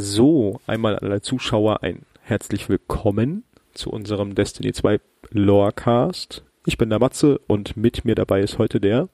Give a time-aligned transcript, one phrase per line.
[0.00, 3.42] So, einmal alle Zuschauer ein herzlich willkommen
[3.74, 5.00] zu unserem Destiny 2
[5.30, 6.44] Lorecast.
[6.66, 9.08] Ich bin der Matze und mit mir dabei ist heute der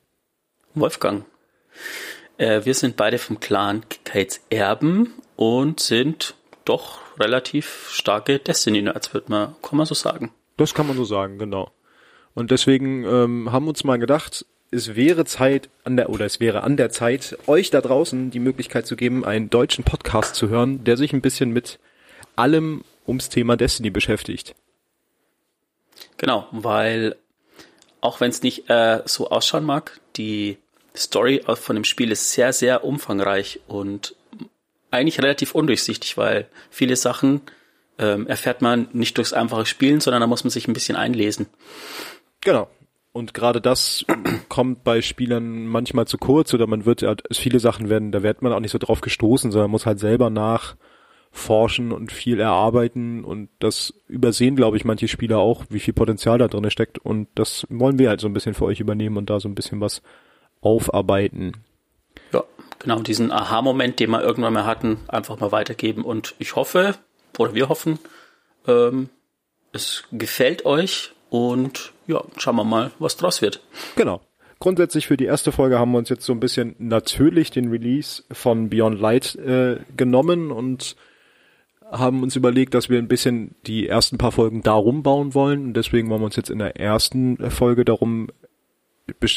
[0.74, 1.24] Wolfgang.
[2.36, 6.34] Äh, wir sind beide vom Clan Kates Erben und sind
[6.66, 10.32] doch relativ starke Destiny-Nerds, wird man, kann man so sagen.
[10.58, 11.70] Das kann man so sagen, genau.
[12.34, 16.40] Und deswegen ähm, haben wir uns mal gedacht, es wäre Zeit an der oder es
[16.40, 20.48] wäre an der Zeit, euch da draußen die Möglichkeit zu geben, einen deutschen Podcast zu
[20.48, 21.78] hören, der sich ein bisschen mit
[22.36, 24.54] allem ums Thema Destiny beschäftigt.
[26.16, 27.16] Genau, weil
[28.00, 30.58] auch wenn es nicht äh, so ausschauen mag, die
[30.96, 34.14] Story von dem Spiel ist sehr, sehr umfangreich und
[34.90, 37.42] eigentlich relativ undurchsichtig, weil viele Sachen
[37.98, 41.46] ähm, erfährt man nicht durchs einfache Spielen, sondern da muss man sich ein bisschen einlesen.
[42.40, 42.68] Genau.
[43.14, 44.04] Und gerade das
[44.48, 48.52] kommt bei Spielern manchmal zu kurz oder man wird, viele Sachen werden, da wird man
[48.52, 53.24] auch nicht so drauf gestoßen, sondern muss halt selber nachforschen und viel erarbeiten.
[53.24, 56.98] Und das übersehen, glaube ich, manche Spieler auch, wie viel Potenzial da drin steckt.
[56.98, 59.54] Und das wollen wir halt so ein bisschen für euch übernehmen und da so ein
[59.54, 60.02] bisschen was
[60.60, 61.52] aufarbeiten.
[62.32, 62.42] Ja,
[62.80, 66.04] genau, diesen Aha-Moment, den wir irgendwann mal hatten, einfach mal weitergeben.
[66.04, 66.96] Und ich hoffe,
[67.38, 68.00] oder wir hoffen,
[68.66, 69.08] ähm,
[69.70, 73.60] es gefällt euch und ja, schauen wir mal, was draus wird.
[73.96, 74.20] Genau.
[74.60, 78.22] Grundsätzlich für die erste Folge haben wir uns jetzt so ein bisschen natürlich den Release
[78.30, 80.94] von Beyond Light äh, genommen und
[81.90, 85.64] haben uns überlegt, dass wir ein bisschen die ersten paar Folgen darum bauen wollen.
[85.64, 88.28] Und deswegen wollen wir uns jetzt in der ersten Folge darum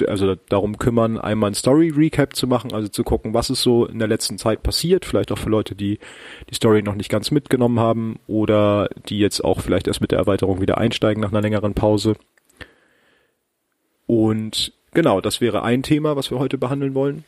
[0.08, 3.86] also darum kümmern, einmal ein Story Recap zu machen, also zu gucken, was ist so
[3.86, 6.00] in der letzten Zeit passiert, vielleicht auch für Leute, die
[6.50, 10.20] die Story noch nicht ganz mitgenommen haben oder die jetzt auch vielleicht erst mit der
[10.20, 12.16] Erweiterung wieder einsteigen nach einer längeren Pause.
[14.06, 17.26] Und genau, das wäre ein Thema, was wir heute behandeln wollen.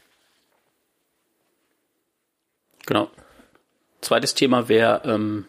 [2.86, 3.10] Genau.
[4.00, 5.46] Zweites Thema wäre ähm,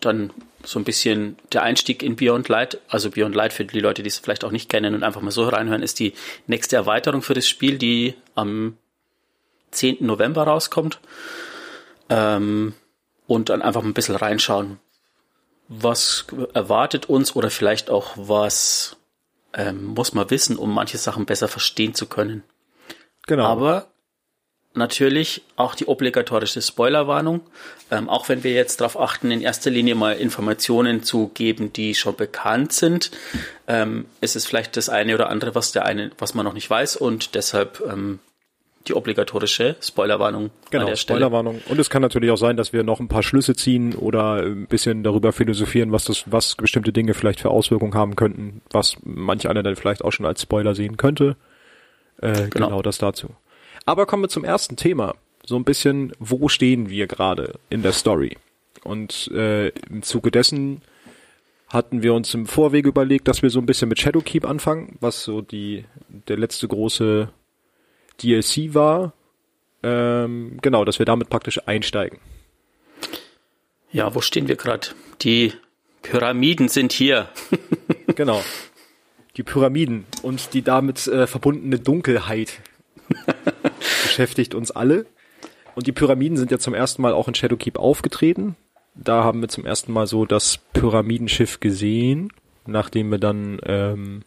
[0.00, 0.30] dann
[0.64, 4.08] so ein bisschen der Einstieg in Beyond Light, also Beyond Light für die Leute, die
[4.08, 6.14] es vielleicht auch nicht kennen und einfach mal so reinhören, ist die
[6.46, 8.76] nächste Erweiterung für das Spiel, die am
[9.70, 9.98] 10.
[10.00, 11.00] November rauskommt.
[12.10, 12.74] Ähm,
[13.26, 14.78] und dann einfach mal ein bisschen reinschauen,
[15.68, 18.96] was erwartet uns oder vielleicht auch was
[19.52, 22.42] ähm, muss man wissen, um manche Sachen besser verstehen zu können.
[23.26, 23.44] Genau.
[23.44, 23.88] Aber
[24.74, 27.40] natürlich auch die obligatorische Spoilerwarnung.
[27.90, 31.94] Ähm, auch wenn wir jetzt darauf achten, in erster Linie mal Informationen zu geben, die
[31.94, 33.10] schon bekannt sind,
[33.66, 36.68] ähm, ist es vielleicht das eine oder andere, was der eine, was man noch nicht
[36.68, 38.20] weiß und deshalb ähm,
[38.86, 40.94] die obligatorische Spoilerwarnung genau.
[40.94, 41.60] Spoilerwarnung.
[41.68, 44.66] Und es kann natürlich auch sein, dass wir noch ein paar Schlüsse ziehen oder ein
[44.66, 49.48] bisschen darüber philosophieren, was das, was bestimmte Dinge vielleicht für Auswirkungen haben könnten, was manch
[49.48, 51.36] einer dann vielleicht auch schon als Spoiler sehen könnte.
[52.20, 52.66] Äh, genau.
[52.66, 53.28] genau das dazu.
[53.88, 55.14] Aber kommen wir zum ersten Thema.
[55.46, 58.36] So ein bisschen, wo stehen wir gerade in der Story?
[58.84, 60.82] Und äh, im Zuge dessen
[61.68, 65.24] hatten wir uns im Vorweg überlegt, dass wir so ein bisschen mit Shadowkeep anfangen, was
[65.24, 65.86] so die
[66.28, 67.30] der letzte große
[68.22, 69.14] DLC war.
[69.82, 72.18] Ähm, genau, dass wir damit praktisch einsteigen.
[73.90, 74.88] Ja, wo stehen wir gerade?
[75.22, 75.54] Die
[76.02, 77.30] Pyramiden sind hier.
[78.16, 78.42] genau.
[79.38, 82.60] Die Pyramiden und die damit äh, verbundene Dunkelheit.
[84.18, 85.06] Beschäftigt uns alle.
[85.76, 88.56] Und die Pyramiden sind ja zum ersten Mal auch in Shadowkeep aufgetreten.
[88.96, 92.32] Da haben wir zum ersten Mal so das Pyramidenschiff gesehen,
[92.66, 94.22] nachdem wir dann ähm,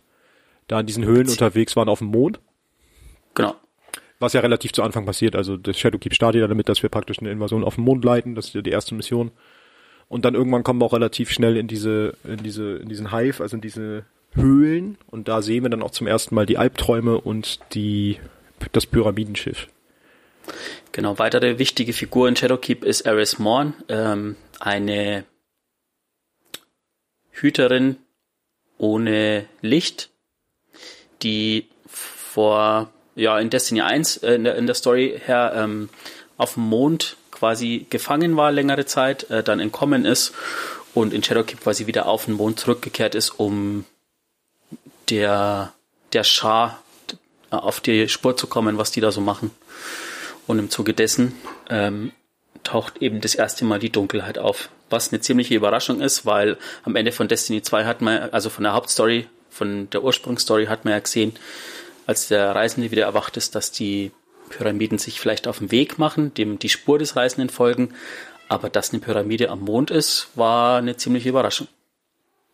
[0.69, 2.39] da in diesen Höhlen unterwegs waren auf dem Mond.
[3.33, 3.55] Genau.
[4.19, 5.35] Was ja relativ zu Anfang passiert.
[5.35, 8.33] Also das Shadowkeep startet ja damit, dass wir praktisch eine Invasion auf dem Mond leiten.
[8.33, 9.31] Das ist ja die erste Mission.
[10.07, 13.43] Und dann irgendwann kommen wir auch relativ schnell in diese, in diese, in diesen Hive,
[13.43, 14.97] also in diese Höhlen.
[15.07, 18.19] Und da sehen wir dann auch zum ersten Mal die Albträume und die
[18.71, 19.67] das Pyramidenschiff.
[20.91, 25.23] Genau, weitere wichtige Figur in Shadowkeep ist Eris Morn, ähm, eine
[27.31, 27.97] Hüterin
[28.77, 30.09] ohne Licht,
[31.21, 35.89] die vor, ja, in Destiny 1 äh, in, der, in der Story her ähm,
[36.37, 40.33] auf dem Mond quasi gefangen war längere Zeit, äh, dann entkommen ist
[40.93, 43.85] und in Shadowkeep quasi wieder auf den Mond zurückgekehrt ist, um
[45.09, 45.73] der,
[46.13, 46.81] der Schar
[47.49, 49.51] auf die Spur zu kommen, was die da so machen.
[50.51, 51.31] Und im Zuge dessen
[51.69, 52.11] ähm,
[52.63, 54.67] taucht eben das erste Mal die Dunkelheit auf.
[54.89, 58.65] Was eine ziemliche Überraschung ist, weil am Ende von Destiny 2 hat man, also von
[58.65, 61.31] der Hauptstory, von der Ursprungsstory hat man ja gesehen,
[62.05, 64.11] als der Reisende wieder erwacht ist, dass die
[64.49, 67.93] Pyramiden sich vielleicht auf den Weg machen, dem die Spur des Reisenden folgen.
[68.49, 71.69] Aber dass eine Pyramide am Mond ist, war eine ziemliche Überraschung.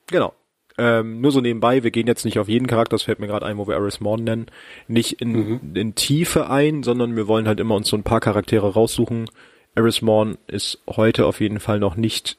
[0.05, 0.35] Genau.
[0.79, 3.45] Ähm, nur so nebenbei, wir gehen jetzt nicht auf jeden Charakter, das fällt mir gerade
[3.45, 4.45] ein, wo wir Aris Morn nennen,
[4.87, 5.59] nicht in, mhm.
[5.73, 9.27] in Tiefe ein, sondern wir wollen halt immer uns so ein paar Charaktere raussuchen,
[9.73, 12.37] Eris Morn ist heute auf jeden Fall noch nicht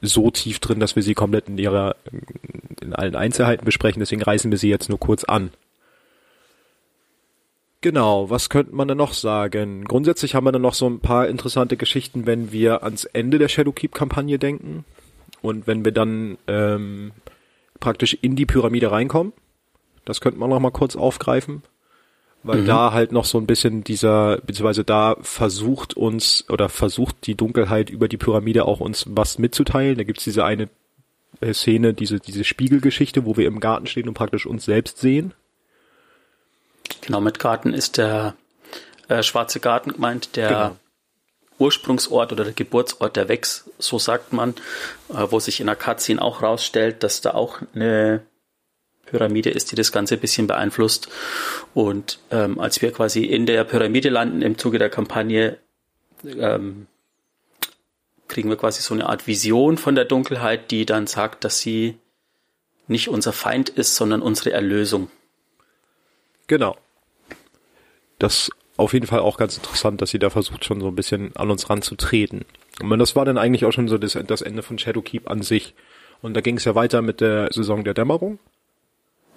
[0.00, 1.96] so tief drin, dass wir sie komplett in ihrer,
[2.80, 5.50] in allen Einzelheiten besprechen, deswegen reißen wir sie jetzt nur kurz an.
[7.80, 9.84] Genau, was könnte man denn noch sagen?
[9.84, 13.48] Grundsätzlich haben wir dann noch so ein paar interessante Geschichten, wenn wir ans Ende der
[13.48, 14.84] Shadowkeep-Kampagne denken
[15.42, 17.12] und wenn wir dann ähm,
[17.80, 19.32] praktisch in die Pyramide reinkommen.
[20.04, 21.62] Das könnte man noch mal kurz aufgreifen,
[22.42, 22.66] weil mhm.
[22.66, 27.90] da halt noch so ein bisschen dieser, beziehungsweise da versucht uns oder versucht die Dunkelheit
[27.90, 29.98] über die Pyramide auch uns was mitzuteilen.
[29.98, 30.68] Da gibt's diese eine
[31.40, 35.34] äh, Szene, diese, diese Spiegelgeschichte, wo wir im Garten stehen und praktisch uns selbst sehen.
[37.02, 38.34] Genau, mit Garten ist der
[39.08, 40.76] äh, Schwarze Garten gemeint, der genau.
[41.58, 44.54] Ursprungsort oder der Geburtsort der Wex, so sagt man,
[45.10, 48.22] äh, wo sich in Cutscene auch rausstellt, dass da auch eine
[49.06, 51.08] Pyramide ist, die das Ganze ein bisschen beeinflusst.
[51.74, 55.58] Und ähm, als wir quasi in der Pyramide landen im Zuge der Kampagne,
[56.24, 56.86] ähm,
[58.28, 61.98] kriegen wir quasi so eine Art Vision von der Dunkelheit, die dann sagt, dass sie
[62.86, 65.10] nicht unser Feind ist, sondern unsere Erlösung.
[66.46, 66.76] Genau.
[68.18, 71.34] Das auf jeden Fall auch ganz interessant, dass sie da versucht, schon so ein bisschen
[71.36, 72.44] an uns ranzutreten.
[72.80, 75.74] Und das war dann eigentlich auch schon so das, das Ende von Shadowkeep an sich.
[76.22, 78.38] Und da ging es ja weiter mit der Saison der Dämmerung.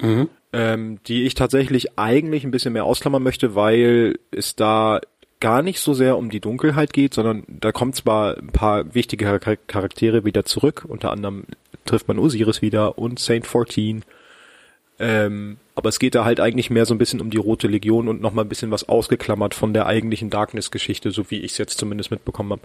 [0.00, 0.28] Mhm.
[0.52, 5.00] Ähm, die ich tatsächlich eigentlich ein bisschen mehr ausklammern möchte, weil es da
[5.40, 9.40] gar nicht so sehr um die Dunkelheit geht, sondern da kommt zwar ein paar wichtige
[9.66, 11.44] Charaktere wieder zurück, unter anderem
[11.84, 14.04] trifft man Osiris wieder und Saint 14
[15.02, 18.06] ähm, aber es geht da halt eigentlich mehr so ein bisschen um die Rote Legion
[18.06, 21.76] und nochmal ein bisschen was ausgeklammert von der eigentlichen Darkness-Geschichte, so wie ich es jetzt
[21.76, 22.62] zumindest mitbekommen habe.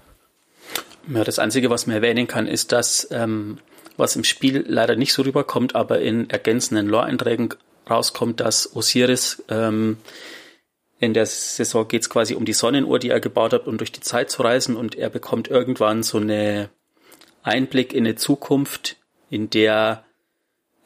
[1.11, 3.57] Ja, das Einzige, was man erwähnen kann, ist, dass ähm,
[3.97, 7.55] was im Spiel leider nicht so rüberkommt, aber in ergänzenden Lore-Einträgen
[7.89, 9.97] rauskommt, dass Osiris ähm,
[10.99, 13.91] in der Saison geht es quasi um die Sonnenuhr, die er gebaut hat, um durch
[13.91, 16.69] die Zeit zu reisen und er bekommt irgendwann so eine
[17.41, 18.97] Einblick in eine Zukunft,
[19.31, 20.03] in der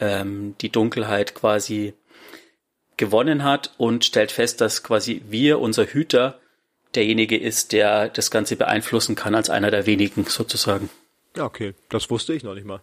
[0.02, 1.94] ähm, die Dunkelheit quasi
[2.98, 6.40] gewonnen hat und stellt fest, dass quasi wir, unser Hüter,
[6.94, 10.90] derjenige ist, der das Ganze beeinflussen kann, als einer der wenigen sozusagen.
[11.38, 12.82] Ja, okay, das wusste ich noch nicht mal.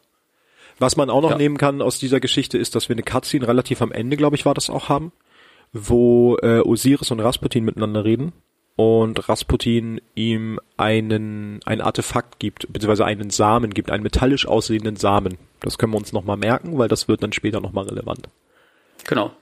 [0.78, 1.36] Was man auch noch ja.
[1.36, 4.46] nehmen kann aus dieser Geschichte ist, dass wir eine Cutscene relativ am Ende, glaube ich,
[4.46, 5.12] war das auch haben,
[5.72, 8.32] wo äh, Osiris und Rasputin miteinander reden
[8.76, 15.36] und Rasputin ihm einen ein Artefakt gibt, beziehungsweise einen Samen gibt, einen metallisch aussehenden Samen.
[15.60, 18.28] Das können wir uns nochmal merken, weil das wird dann später nochmal relevant.
[19.04, 19.32] Genau.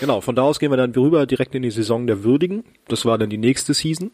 [0.00, 2.64] Genau, von da aus gehen wir dann rüber direkt in die Saison der Würdigen.
[2.88, 4.10] Das war dann die nächste Season.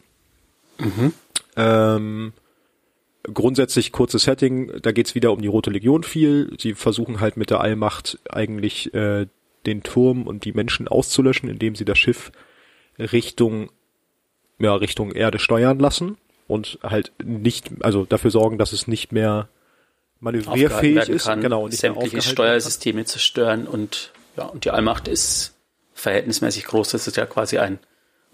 [0.78, 1.12] Mhm.
[1.56, 2.32] Ähm,
[3.22, 6.54] grundsätzlich kurzes Setting, da geht's wieder um die Rote Legion viel.
[6.58, 9.26] Sie versuchen halt mit der Allmacht eigentlich äh,
[9.66, 12.32] den Turm und die Menschen auszulöschen, indem sie das Schiff
[12.98, 13.70] Richtung
[14.60, 19.48] ja, Richtung Erde steuern lassen und halt nicht, also dafür sorgen, dass es nicht mehr
[20.20, 25.54] manövrierfähig ist, kann, genau, nicht sämtliche Steuersysteme zerstören und ja, und die Allmacht ist
[25.94, 26.90] verhältnismäßig groß.
[26.90, 27.78] Das ist ja quasi ein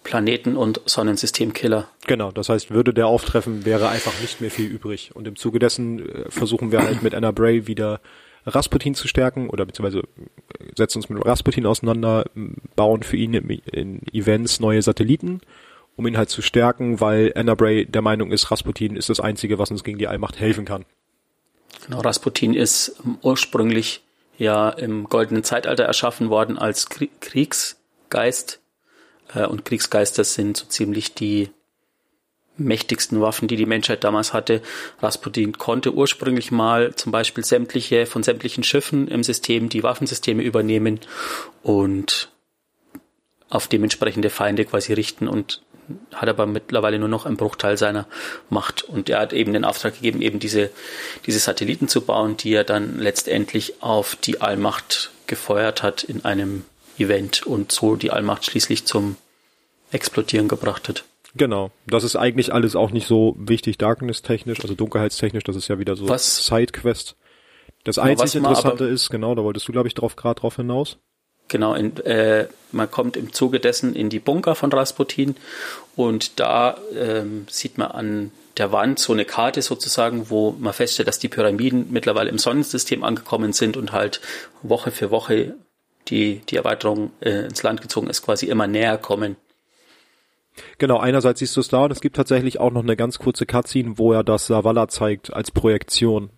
[0.04, 1.88] Planeten- und Sonnensystemkiller.
[2.06, 5.10] Genau, das heißt, würde der auftreffen, wäre einfach nicht mehr viel übrig.
[5.14, 8.00] Und im Zuge dessen äh, versuchen wir halt mit Anna Bray wieder
[8.44, 12.26] Rasputin zu stärken oder beziehungsweise äh, setzen uns mit Rasputin auseinander,
[12.76, 15.40] bauen für ihn in Events neue Satelliten
[15.96, 19.58] um ihn halt zu stärken, weil Anna Bray der Meinung ist, Rasputin ist das Einzige,
[19.58, 20.84] was uns gegen die Allmacht helfen kann.
[21.84, 24.02] Genau, Rasputin ist ursprünglich
[24.38, 28.60] ja im goldenen Zeitalter erschaffen worden als Kriegsgeist.
[29.34, 31.50] Äh, und Kriegsgeister sind so ziemlich die
[32.58, 34.62] mächtigsten Waffen, die die Menschheit damals hatte.
[35.00, 41.00] Rasputin konnte ursprünglich mal zum Beispiel sämtliche von sämtlichen Schiffen im System die Waffensysteme übernehmen
[41.62, 42.30] und
[43.48, 45.62] auf dementsprechende Feinde quasi richten und
[46.14, 48.06] hat aber mittlerweile nur noch einen Bruchteil seiner
[48.50, 48.82] Macht.
[48.82, 50.70] Und er hat eben den Auftrag gegeben, eben diese,
[51.26, 56.64] diese Satelliten zu bauen, die er dann letztendlich auf die Allmacht gefeuert hat in einem
[56.98, 59.16] Event und so die Allmacht schließlich zum
[59.92, 61.04] Explodieren gebracht hat.
[61.36, 61.70] Genau.
[61.86, 65.96] Das ist eigentlich alles auch nicht so wichtig, Darkness-technisch, also dunkelheitstechnisch, das ist ja wieder
[65.96, 67.16] so was, Sidequest.
[67.84, 70.98] Das einzige Interessante ist, genau, da wolltest du, glaube ich, drauf gerade drauf hinaus.
[71.48, 75.36] Genau, in, äh, man kommt im Zuge dessen in die Bunker von Rasputin
[75.94, 81.08] und da ähm, sieht man an der Wand so eine Karte sozusagen, wo man feststellt,
[81.08, 84.20] dass die Pyramiden mittlerweile im Sonnensystem angekommen sind und halt
[84.62, 85.54] Woche für Woche
[86.08, 89.36] die, die Erweiterung äh, ins Land gezogen ist, quasi immer näher kommen.
[90.78, 93.44] Genau, einerseits siehst du es da und es gibt tatsächlich auch noch eine ganz kurze
[93.44, 96.30] Cutscene, wo er das Savala zeigt als Projektion.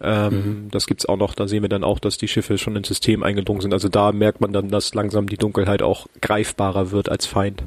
[0.00, 0.70] Ähm, mhm.
[0.70, 3.22] Das gibt's auch noch, da sehen wir dann auch, dass die Schiffe schon ins System
[3.22, 3.72] eingedrungen sind.
[3.72, 7.64] Also da merkt man dann, dass langsam die Dunkelheit auch greifbarer wird als Feind.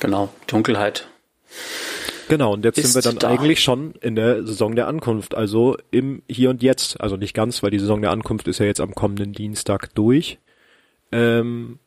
[0.00, 1.06] Genau, Dunkelheit
[2.28, 3.28] Genau, und jetzt sind wir dann da.
[3.28, 7.00] eigentlich schon in der Saison der Ankunft, also im Hier und Jetzt.
[7.00, 10.38] Also nicht ganz, weil die Saison der Ankunft ist ja jetzt am kommenden Dienstag durch.
[11.12, 11.78] Ähm,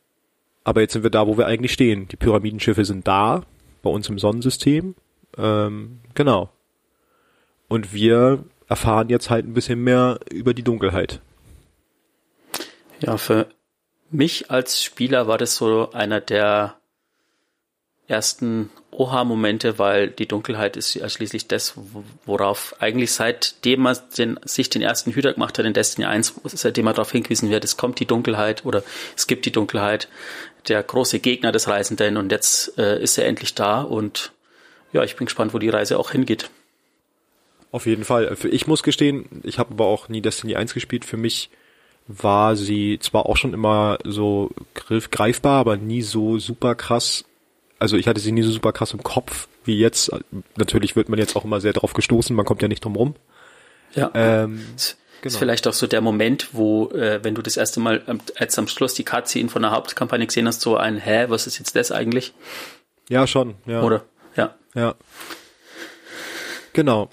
[0.63, 2.07] aber jetzt sind wir da, wo wir eigentlich stehen.
[2.07, 3.43] Die Pyramidenschiffe sind da,
[3.81, 4.95] bei uns im Sonnensystem.
[5.37, 6.49] Ähm, genau.
[7.67, 11.21] Und wir erfahren jetzt halt ein bisschen mehr über die Dunkelheit.
[12.99, 13.47] Ja, für
[14.09, 16.75] mich als Spieler war das so einer der
[18.07, 24.39] ersten Oha-Momente, weil die Dunkelheit ist ja schließlich das, wo- worauf eigentlich seitdem man den,
[24.43, 27.75] sich den ersten Hüter gemacht hat in Destiny 1, seitdem man darauf hingewiesen wird, es
[27.77, 28.81] kommt die Dunkelheit oder
[29.15, 30.07] es gibt die Dunkelheit,
[30.69, 34.31] der große Gegner des Reisenden und jetzt äh, ist er endlich da und
[34.93, 36.49] ja, ich bin gespannt, wo die Reise auch hingeht.
[37.71, 38.35] Auf jeden Fall.
[38.49, 41.05] Ich muss gestehen, ich habe aber auch nie Destiny 1 gespielt.
[41.05, 41.49] Für mich
[42.07, 47.25] war sie zwar auch schon immer so greifbar, aber nie so super krass.
[47.79, 50.11] Also ich hatte sie nie so super krass im Kopf wie jetzt.
[50.55, 53.15] Natürlich wird man jetzt auch immer sehr drauf gestoßen, man kommt ja nicht drum rum.
[53.93, 54.11] Ja.
[54.13, 55.33] Ähm, Das genau.
[55.33, 58.01] ist vielleicht auch so der Moment, wo, äh, wenn du das erste Mal
[58.37, 61.59] als am Schluss die Cutscene von der Hauptkampagne gesehen hast, so ein, hä, was ist
[61.59, 62.33] jetzt das eigentlich?
[63.09, 63.55] ja, schon.
[63.65, 63.81] Ja.
[63.83, 64.05] Oder?
[64.35, 64.55] Ja.
[64.75, 64.95] Ja.
[66.73, 67.09] Genau.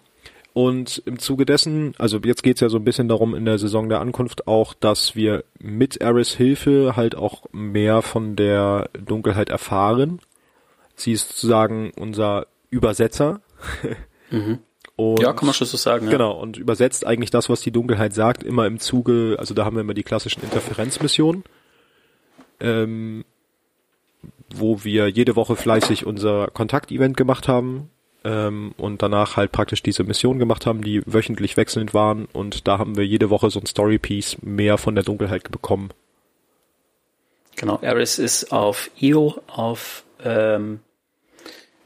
[0.54, 3.88] Und im Zuge dessen, also jetzt geht's ja so ein bisschen darum in der Saison
[3.88, 10.20] der Ankunft auch, dass wir mit Eris Hilfe halt auch mehr von der Dunkelheit erfahren.
[10.94, 13.40] Sie ist sozusagen unser Übersetzer.
[14.96, 16.06] Und Ja, kann man schon so sagen.
[16.06, 16.12] Ja.
[16.12, 19.74] Genau, und übersetzt eigentlich das, was die Dunkelheit sagt, immer im Zuge, also da haben
[19.74, 21.42] wir immer die klassischen Interferenzmissionen,
[22.60, 23.24] ähm,
[24.54, 27.90] wo wir jede Woche fleißig unser Kontaktevent gemacht haben
[28.24, 32.78] ähm, und danach halt praktisch diese Mission gemacht haben, die wöchentlich wechselnd waren und da
[32.78, 35.90] haben wir jede Woche so ein Storypiece mehr von der Dunkelheit bekommen.
[37.56, 40.80] Genau, Eris ist auf IO, auf, ähm,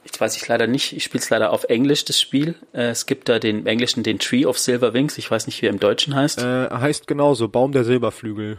[0.05, 2.55] jetzt weiß ich leider nicht, ich spiele es leider auf Englisch, das Spiel.
[2.73, 5.61] Äh, es gibt da den im Englischen den Tree of Silver Wings, ich weiß nicht,
[5.61, 6.41] wie er im Deutschen heißt.
[6.41, 8.59] Äh, heißt genauso, Baum der Silberflügel,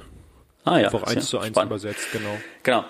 [0.66, 1.72] ah ja, einfach eins zu eins spannend.
[1.72, 2.38] übersetzt, genau.
[2.64, 2.86] Genau.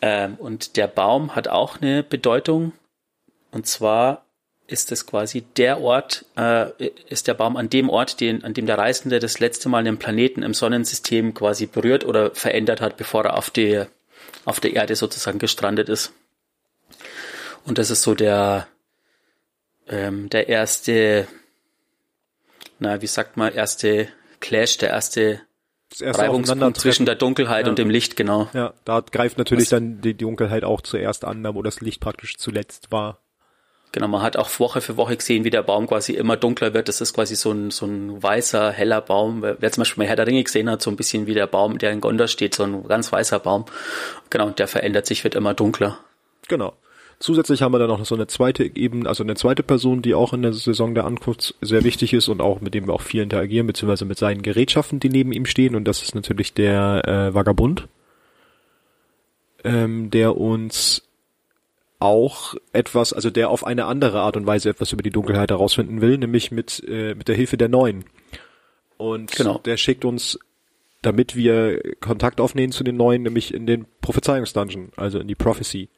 [0.00, 2.72] Ähm, und der Baum hat auch eine Bedeutung.
[3.50, 4.24] Und zwar
[4.68, 6.66] ist es quasi der Ort, äh,
[7.08, 9.98] ist der Baum an dem Ort, den, an dem der Reisende das letzte Mal einen
[9.98, 13.82] Planeten im Sonnensystem quasi berührt oder verändert hat, bevor er auf die,
[14.44, 16.12] auf der Erde sozusagen gestrandet ist.
[17.64, 18.68] Und das ist so der,
[19.88, 21.26] ähm, der erste,
[22.78, 24.08] na, wie sagt man, erste
[24.40, 25.40] Clash, der erste
[26.00, 27.70] Reibungspunkt zwischen der Dunkelheit Ja.
[27.70, 28.50] und dem Licht, genau.
[28.52, 32.00] Ja, da greift natürlich Was- dann die Dunkelheit auch zuerst an, da wo das Licht
[32.02, 33.22] praktisch zuletzt war.
[33.92, 36.88] Genau, man hat auch Woche für Woche gesehen, wie der Baum quasi immer dunkler wird.
[36.88, 39.42] Das ist quasi so ein, so ein weißer, heller Baum.
[39.42, 41.78] Wer zum Beispiel mal Herr der Ringe gesehen hat, so ein bisschen wie der Baum,
[41.78, 43.64] der in Gondor steht, so ein ganz weißer Baum.
[44.28, 45.98] Genau, der verändert sich, wird immer dunkler.
[46.48, 46.74] Genau.
[47.18, 50.32] Zusätzlich haben wir dann noch so eine zweite Ebene, also eine zweite Person, die auch
[50.32, 53.22] in der Saison der Ankunft sehr wichtig ist und auch mit dem wir auch viel
[53.22, 55.74] interagieren, beziehungsweise mit seinen Gerätschaften, die neben ihm stehen.
[55.74, 57.88] Und das ist natürlich der äh, Vagabund,
[59.64, 61.07] ähm, der uns
[61.98, 66.00] auch etwas, also der auf eine andere Art und Weise etwas über die Dunkelheit herausfinden
[66.00, 68.04] will, nämlich mit, äh, mit der Hilfe der Neuen.
[68.96, 69.58] Und Genau.
[69.58, 70.38] der schickt uns,
[71.02, 75.88] damit wir Kontakt aufnehmen zu den Neuen, nämlich in den Prophezeiungsdungeon, also in die Prophecy.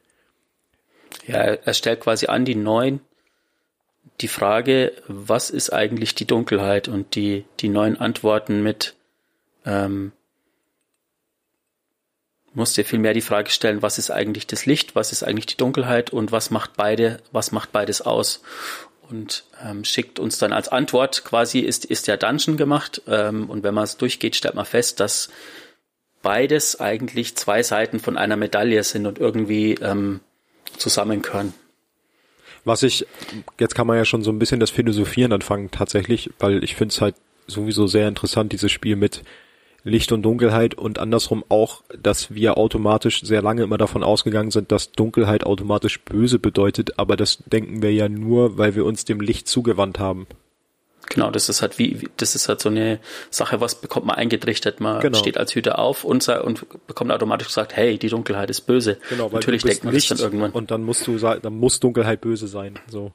[1.27, 3.01] Ja, er er stellt quasi an die Neuen
[4.21, 6.89] die Frage, was ist eigentlich die Dunkelheit?
[6.89, 8.95] Und die, die neuen Antworten mit,
[9.65, 10.13] ähm,
[12.55, 15.57] musst dir vielmehr die Frage stellen, was ist eigentlich das Licht, was ist eigentlich die
[15.57, 18.43] Dunkelheit und was macht beide, was macht beides aus?
[19.09, 23.03] Und ähm, schickt uns dann als Antwort quasi ist, ist der Dungeon gemacht.
[23.09, 25.31] Ähm, und wenn man es durchgeht, stellt man fest, dass
[26.23, 30.21] beides eigentlich zwei Seiten von einer Medaille sind und irgendwie ähm,
[30.77, 31.55] zusammengehören.
[32.65, 33.07] Was ich,
[33.59, 36.93] jetzt kann man ja schon so ein bisschen das Philosophieren anfangen tatsächlich, weil ich finde
[36.93, 37.15] es halt
[37.47, 39.23] sowieso sehr interessant, dieses Spiel mit
[39.85, 44.71] Licht und Dunkelheit und andersrum auch, dass wir automatisch sehr lange immer davon ausgegangen sind,
[44.73, 49.21] dass Dunkelheit automatisch böse bedeutet, aber das denken wir ja nur, weil wir uns dem
[49.21, 50.27] Licht zugewandt haben.
[51.09, 54.81] Genau, das ist halt wie, das ist halt so eine Sache, was bekommt man eingetrichtert.
[54.81, 55.19] Man Genau.
[55.19, 58.97] steht als Hüter auf und, und bekommt automatisch gesagt, hey, die Dunkelheit ist böse.
[59.09, 60.53] Genau, weil Natürlich denkt man das dann irgendwann.
[60.53, 62.79] und dann musst du sa- dann muss Dunkelheit böse sein.
[62.89, 63.11] So.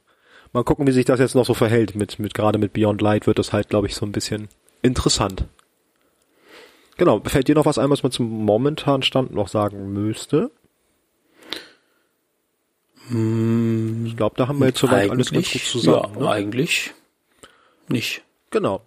[0.52, 1.96] Mal gucken, wie sich das jetzt noch so verhält.
[1.96, 4.50] Mit, mit gerade mit Beyond Light wird das halt, glaube ich, so ein bisschen
[4.82, 5.46] interessant.
[6.98, 10.52] Genau, fällt dir noch was ein, was man zum momentanen Stand noch sagen müsste?
[13.10, 16.14] Ich glaube, da haben wir jetzt soweit alles ganz gut zusammen.
[16.16, 16.30] ja, ne?
[16.30, 16.94] eigentlich
[17.88, 18.24] nicht.
[18.50, 18.82] Genau.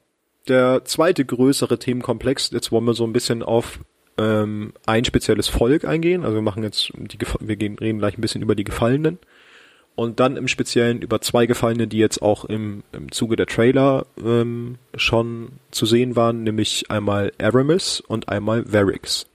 [0.48, 3.78] Der zweite größere Themenkomplex, jetzt wollen wir so ein bisschen auf
[4.16, 6.24] ähm, ein spezielles Volk eingehen.
[6.24, 9.18] Also wir machen jetzt die wir gehen, reden gleich ein bisschen über die Gefallenen.
[9.98, 14.06] Und dann im Speziellen über zwei Gefallene, die jetzt auch im, im Zuge der Trailer
[14.24, 19.26] ähm, schon zu sehen waren, nämlich einmal Aramis und einmal Varix.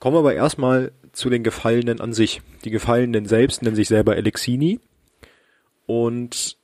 [0.00, 2.42] Kommen wir aber erstmal zu den Gefallenen an sich.
[2.64, 4.80] Die Gefallenen selbst nennen sich selber Elexini
[5.86, 6.56] und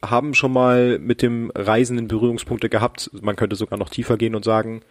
[0.00, 3.10] haben schon mal mit dem Reisenden Berührungspunkte gehabt.
[3.22, 4.82] Man könnte sogar noch tiefer gehen und sagen,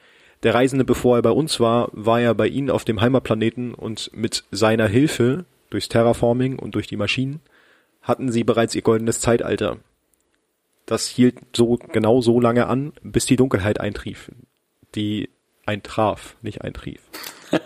[0.43, 4.11] der Reisende, bevor er bei uns war, war ja bei ihnen auf dem Heimatplaneten und
[4.13, 7.41] mit seiner Hilfe durchs Terraforming und durch die Maschinen
[8.01, 9.77] hatten sie bereits ihr goldenes Zeitalter.
[10.85, 14.31] Das hielt so genau so lange an, bis die Dunkelheit eintrief.
[14.93, 15.29] Die
[15.65, 17.01] eintraf, nicht eintrief.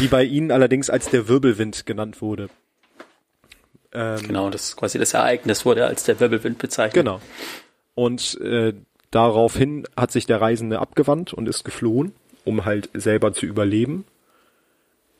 [0.00, 2.48] die bei ihnen allerdings als der Wirbelwind genannt wurde.
[3.92, 7.04] Ähm, genau, das quasi das Ereignis wurde als der Wirbelwind bezeichnet.
[7.04, 7.20] Genau.
[7.94, 8.74] Und äh,
[9.10, 12.12] daraufhin hat sich der Reisende abgewandt und ist geflohen,
[12.44, 14.04] um halt selber zu überleben.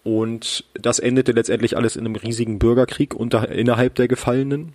[0.08, 4.72] Und das endete letztendlich alles in einem riesigen Bürgerkrieg unter, innerhalb der Gefallenen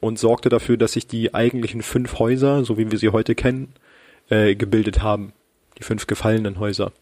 [0.00, 3.72] und sorgte dafür, dass sich die eigentlichen fünf Häuser, so wie wir sie heute kennen,
[4.28, 5.32] äh, gebildet haben.
[5.78, 6.92] Die fünf gefallenen Häuser.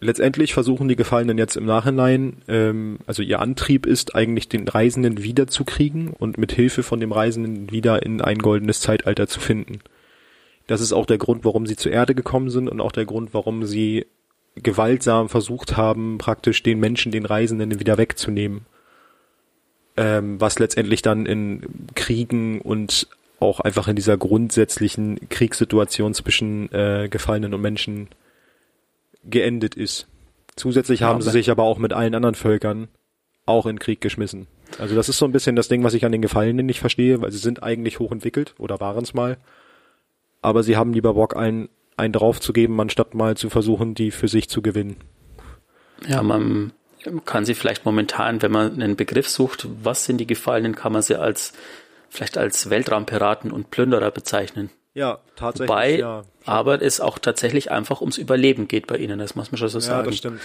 [0.00, 5.22] Letztendlich versuchen die Gefallenen jetzt im Nachhinein, ähm, also ihr Antrieb ist eigentlich den Reisenden
[5.22, 9.78] wiederzukriegen und mit Hilfe von dem Reisenden wieder in ein goldenes Zeitalter zu finden.
[10.66, 13.32] Das ist auch der Grund, warum sie zur Erde gekommen sind und auch der Grund,
[13.32, 14.06] warum sie
[14.56, 18.66] gewaltsam versucht haben, praktisch den Menschen, den Reisenden wieder wegzunehmen.
[19.96, 21.62] Ähm, was letztendlich dann in
[21.94, 23.08] Kriegen und
[23.40, 28.08] auch einfach in dieser grundsätzlichen Kriegssituation zwischen äh, Gefallenen und Menschen
[29.24, 30.06] geendet ist.
[30.54, 32.88] Zusätzlich ja, haben sie sich aber auch mit allen anderen Völkern
[33.44, 34.46] auch in Krieg geschmissen.
[34.78, 37.20] Also das ist so ein bisschen das Ding, was ich an den Gefallenen nicht verstehe,
[37.20, 39.36] weil sie sind eigentlich hochentwickelt oder waren es mal.
[40.42, 44.48] Aber sie haben lieber Bock, einen einen draufzugeben, anstatt mal zu versuchen, die für sich
[44.48, 44.96] zu gewinnen.
[46.06, 46.72] Ja, man
[47.24, 51.02] kann sie vielleicht momentan, wenn man einen Begriff sucht, was sind die Gefallenen, kann man
[51.02, 51.52] sie als
[52.08, 54.70] vielleicht als Weltraumpiraten und Plünderer bezeichnen.
[54.94, 55.68] Ja, tatsächlich.
[55.68, 56.22] Wobei, ja.
[56.44, 59.80] aber es auch tatsächlich einfach ums Überleben geht bei ihnen, das muss man schon so
[59.80, 60.04] sagen.
[60.04, 60.40] Ja, das stimmt.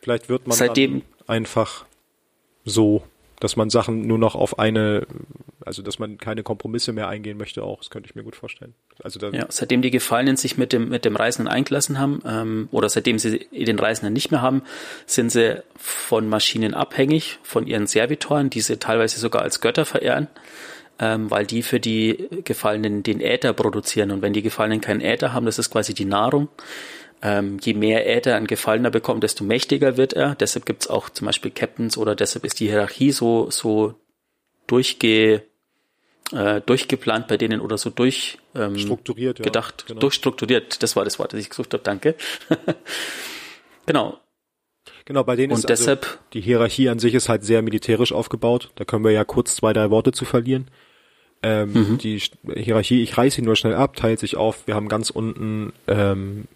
[0.00, 1.84] Vielleicht wird man Seitdem, einfach
[2.64, 3.02] so
[3.40, 5.06] dass man Sachen nur noch auf eine,
[5.64, 8.74] also dass man keine Kompromisse mehr eingehen möchte auch, das könnte ich mir gut vorstellen.
[9.02, 12.88] Also ja, seitdem die Gefallenen sich mit dem mit dem Reisenden eingelassen haben ähm, oder
[12.88, 14.62] seitdem sie den Reisenden nicht mehr haben,
[15.06, 20.28] sind sie von Maschinen abhängig, von ihren Servitoren, die sie teilweise sogar als Götter verehren,
[20.98, 25.32] ähm, weil die für die Gefallenen den Äther produzieren und wenn die Gefallenen keinen Äther
[25.32, 26.48] haben, das ist quasi die Nahrung
[27.22, 30.34] ähm, je mehr Äther ein Gefallener bekommt, desto mächtiger wird er.
[30.36, 33.94] Deshalb gibt's auch zum Beispiel Captains oder deshalb ist die Hierarchie so, so
[34.66, 35.42] durchge,
[36.32, 40.00] äh, durchgeplant bei denen oder so durch ähm, strukturiert, ja, gedacht, genau.
[40.00, 40.82] durchstrukturiert.
[40.82, 41.82] Das war das Wort, das ich gesucht habe.
[41.82, 42.14] Danke.
[43.86, 44.18] genau.
[45.04, 47.62] Genau, bei denen und ist also deshalb also, die Hierarchie an sich ist halt sehr
[47.62, 48.70] militärisch aufgebaut.
[48.76, 50.68] Da können wir ja kurz zwei, drei Worte zu verlieren.
[51.42, 51.98] Ähm, mhm.
[51.98, 52.20] Die
[52.54, 54.66] Hierarchie, ich reiße sie nur schnell ab, teilt sich auf.
[54.66, 56.46] Wir haben ganz unten ähm,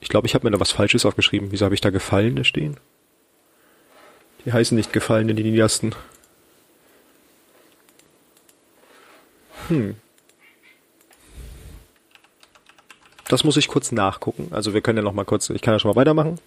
[0.00, 1.50] ich glaube, ich habe mir da was Falsches aufgeschrieben.
[1.50, 2.76] Wieso habe ich da Gefallene stehen?
[4.44, 5.94] Die heißen nicht Gefallene, die Niedersten.
[9.68, 9.96] Hm.
[13.28, 14.48] Das muss ich kurz nachgucken.
[14.52, 16.40] Also wir können ja noch mal kurz, ich kann ja schon mal weitermachen.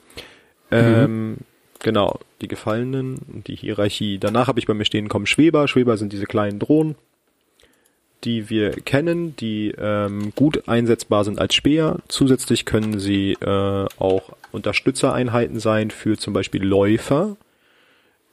[0.71, 0.77] Mhm.
[0.77, 1.37] Ähm,
[1.79, 4.17] genau, die Gefallenen und die Hierarchie.
[4.17, 5.67] Danach habe ich bei mir stehen, kommen Schweber.
[5.67, 6.95] Schweber sind diese kleinen Drohnen
[8.23, 11.99] die wir kennen, die ähm, gut einsetzbar sind als Speer.
[12.07, 17.37] Zusätzlich können sie äh, auch Unterstützereinheiten sein für zum Beispiel Läufer.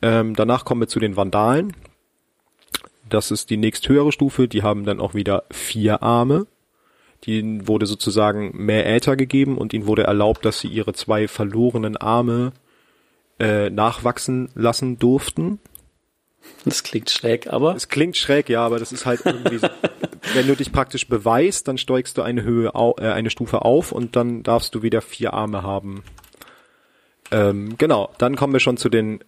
[0.02, 1.74] Ähm, danach kommen wir zu den Vandalen.
[3.08, 4.48] Das ist die nächsthöhere Stufe.
[4.48, 6.46] Die haben dann auch wieder vier Arme.
[7.24, 11.96] Die wurde sozusagen mehr Äther gegeben und ihnen wurde erlaubt, dass sie ihre zwei verlorenen
[11.96, 12.52] Arme
[13.40, 15.58] äh, nachwachsen lassen durften.
[16.64, 17.74] Das klingt schräg, aber.
[17.74, 19.60] Es klingt schräg, ja, aber das ist halt irgendwie,
[20.34, 24.16] wenn du dich praktisch beweist, dann steigst du eine Höhe, äh, eine Stufe auf und
[24.16, 26.02] dann darfst du wieder vier Arme haben.
[27.30, 29.20] Ähm, genau, dann kommen wir schon zu den,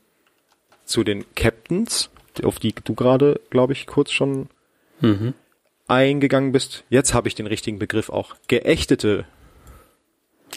[0.85, 2.11] zu den Captains,
[2.43, 4.49] auf die du gerade, glaube ich, kurz schon
[5.01, 5.35] mhm.
[5.89, 6.85] eingegangen bist.
[6.89, 8.37] Jetzt habe ich den richtigen Begriff auch.
[8.49, 9.27] Geächtete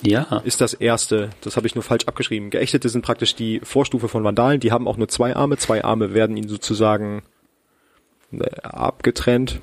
[0.02, 0.42] ja.
[0.44, 1.30] Ist das erste.
[1.42, 2.50] Das habe ich nur falsch abgeschrieben.
[2.50, 4.60] Geächtete sind praktisch die Vorstufe von Vandalen.
[4.60, 5.58] Die haben auch nur zwei Arme.
[5.58, 7.24] Zwei Arme werden ihnen sozusagen
[8.32, 9.62] äh, abgetrennt.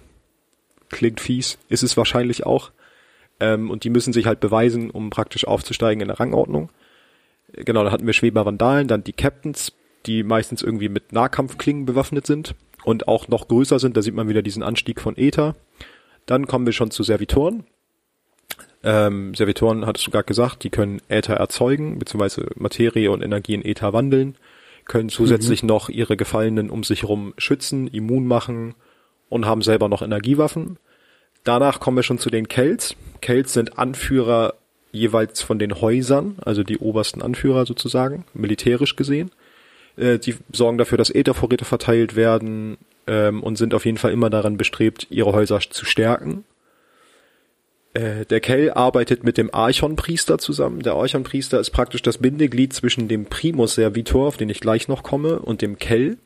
[0.88, 1.58] Klingt fies.
[1.68, 2.70] Ist es wahrscheinlich auch.
[3.40, 6.70] Ähm, und die müssen sich halt beweisen, um praktisch aufzusteigen in der Rangordnung.
[7.52, 9.72] Genau, da hatten wir Schweber Vandalen, dann die Captains,
[10.06, 13.96] die meistens irgendwie mit Nahkampfklingen bewaffnet sind und auch noch größer sind.
[13.96, 15.56] Da sieht man wieder diesen Anstieg von Ether.
[16.26, 17.64] Dann kommen wir schon zu Servitoren.
[18.82, 23.64] Ähm, Servitoren hattest du gerade gesagt, die können Äther erzeugen, beziehungsweise Materie und Energie in
[23.64, 24.36] Äther wandeln,
[24.86, 25.68] können zusätzlich mhm.
[25.68, 28.74] noch ihre Gefallenen um sich herum schützen, immun machen
[29.28, 30.78] und haben selber noch Energiewaffen.
[31.44, 32.96] Danach kommen wir schon zu den Kelts.
[33.20, 34.54] Kelts sind Anführer
[34.92, 39.30] jeweils von den Häusern, also die obersten Anführer sozusagen, militärisch gesehen.
[39.96, 44.30] Äh, die sorgen dafür, dass Äthervorräte verteilt werden ähm, und sind auf jeden Fall immer
[44.30, 46.44] daran bestrebt, ihre Häuser zu stärken.
[47.92, 50.82] Äh, der Kell arbeitet mit dem Archonpriester zusammen.
[50.82, 55.02] Der Archonpriester ist praktisch das Bindeglied zwischen dem Primus Servitor, auf den ich gleich noch
[55.02, 56.16] komme, und dem Kell.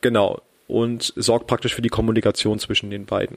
[0.00, 0.40] Genau.
[0.68, 3.36] Und sorgt praktisch für die Kommunikation zwischen den beiden.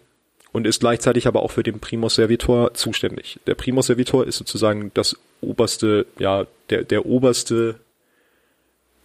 [0.53, 3.39] Und ist gleichzeitig aber auch für den Primus Servitor zuständig.
[3.45, 7.75] Der Primus Servitor ist sozusagen das oberste, ja, der, der oberste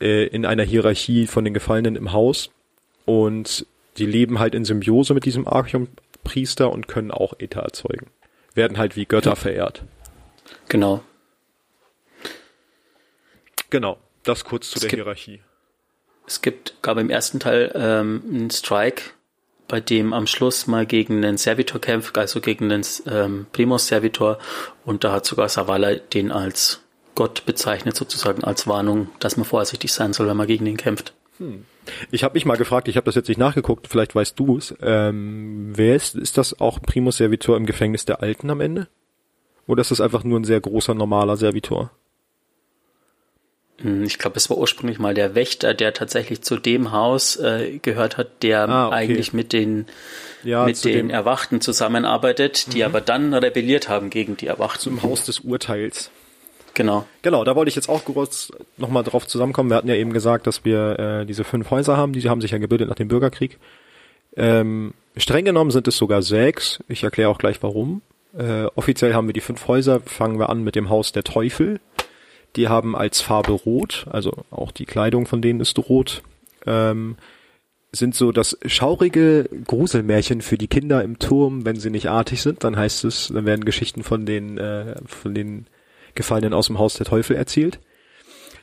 [0.01, 2.51] äh, in einer Hierarchie von den Gefallenen im Haus.
[3.05, 3.67] Und
[3.99, 5.89] die leben halt in Symbiose mit diesem Archon
[6.25, 8.11] Priester und können auch Äther erzeugen.
[8.55, 9.37] Werden halt wie Götter ja.
[9.37, 9.85] verehrt.
[10.69, 11.03] Genau.
[13.71, 13.99] Genau.
[14.23, 15.41] Das kurz zu es der gibt, Hierarchie.
[16.27, 19.03] Es gibt, gab im ersten Teil ähm, einen Strike,
[19.67, 24.39] bei dem am Schluss mal gegen einen Servitor kämpft, also gegen einen ähm, Primus Servitor
[24.85, 26.81] und da hat sogar Savala den als
[27.15, 31.15] Gott bezeichnet, sozusagen als Warnung, dass man vorsichtig sein soll, wenn man gegen ihn kämpft.
[31.39, 31.67] Hm.
[32.11, 34.75] Ich habe mich mal gefragt, ich habe das jetzt nicht nachgeguckt, vielleicht weißt du es.
[34.83, 38.89] Ähm, wer ist, ist das auch Primus Servitor im Gefängnis der Alten am Ende?
[39.67, 41.91] Oder ist das einfach nur ein sehr großer, normaler Servitor?
[43.79, 47.79] Hm, ich glaube, es war ursprünglich mal der Wächter, der tatsächlich zu dem Haus äh,
[47.79, 48.97] gehört hat, der ah, okay.
[48.97, 49.87] eigentlich mit den
[50.43, 51.11] ja, mit den dem.
[51.11, 52.85] Erwachten zusammenarbeitet, die mhm.
[52.85, 54.81] aber dann rebelliert haben gegen die Erwachten.
[54.81, 56.11] Zum Haus des Urteils.
[56.75, 57.07] Genau.
[57.23, 59.71] Genau, da wollte ich jetzt auch kurz nochmal drauf zusammenkommen.
[59.71, 62.53] Wir hatten ja eben gesagt, dass wir äh, diese fünf Häuser haben, die haben sich
[62.53, 63.59] ja gebildet nach dem Bürgerkrieg.
[64.37, 66.79] Ähm, streng genommen sind es sogar sechs.
[66.89, 68.03] Ich erkläre auch gleich warum.
[68.37, 70.01] Äh, offiziell haben wir die fünf Häuser.
[70.01, 71.81] Fangen wir an mit dem Haus der Teufel.
[72.57, 76.23] Die haben als Farbe rot, also auch die Kleidung von denen ist rot.
[76.67, 77.17] Ähm,
[77.93, 82.63] sind so das schaurige Gruselmärchen für die Kinder im Turm, wenn sie nicht artig sind.
[82.63, 85.67] Dann heißt es, dann werden Geschichten von den äh, von den
[86.15, 87.81] Gefallenen aus dem Haus der Teufel erzählt.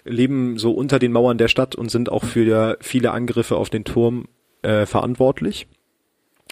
[0.03, 3.83] Leben so unter den Mauern der Stadt und sind auch für viele Angriffe auf den
[3.83, 4.27] Turm
[4.61, 5.67] äh, verantwortlich.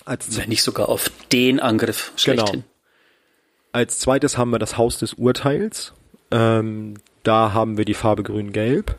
[0.03, 2.61] Als Wenn nicht sogar auf den Angriff schlechthin.
[2.61, 2.65] Genau.
[3.71, 5.93] Als zweites haben wir das Haus des Urteils.
[6.31, 8.97] Ähm, da haben wir die Farbe grün-gelb.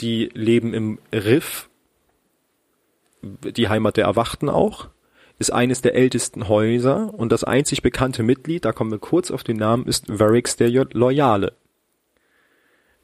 [0.00, 1.68] Die leben im Riff,
[3.22, 4.88] die Heimat der Erwachten auch
[5.40, 9.42] ist eines der ältesten Häuser und das einzig bekannte Mitglied, da kommen wir kurz auf
[9.42, 11.54] den Namen, ist Varix der Loyale.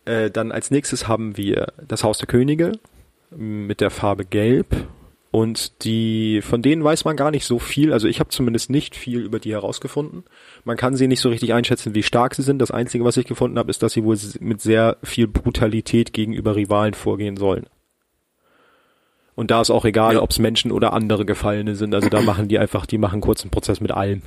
[0.05, 2.73] Äh, dann als nächstes haben wir das Haus der Könige
[3.31, 4.87] mit der Farbe Gelb
[5.31, 7.95] und die von denen weiß man gar nicht so viel.
[7.95, 10.25] Also ich habe zumindest nicht viel über die herausgefunden.
[10.65, 12.59] Man kann sie nicht so richtig einschätzen, wie stark sie sind.
[12.59, 16.55] Das Einzige, was ich gefunden habe, ist, dass sie wohl mit sehr viel Brutalität gegenüber
[16.55, 17.67] Rivalen vorgehen sollen.
[19.37, 20.23] Und da ist auch egal, ja.
[20.23, 21.95] ob es Menschen oder andere Gefallene sind.
[21.95, 24.23] Also da machen die einfach, die machen kurzen Prozess mit allem.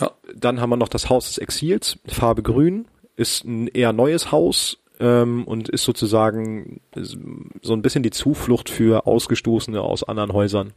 [0.00, 0.12] Ja.
[0.34, 4.78] Dann haben wir noch das Haus des Exils, Farbe Grün, ist ein eher neues Haus
[5.00, 10.72] ähm, und ist sozusagen so ein bisschen die Zuflucht für Ausgestoßene aus anderen Häusern.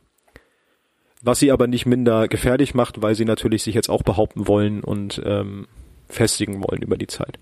[1.22, 4.84] Was sie aber nicht minder gefährlich macht, weil sie natürlich sich jetzt auch behaupten wollen
[4.84, 5.68] und ähm,
[6.08, 7.38] festigen wollen über die Zeit.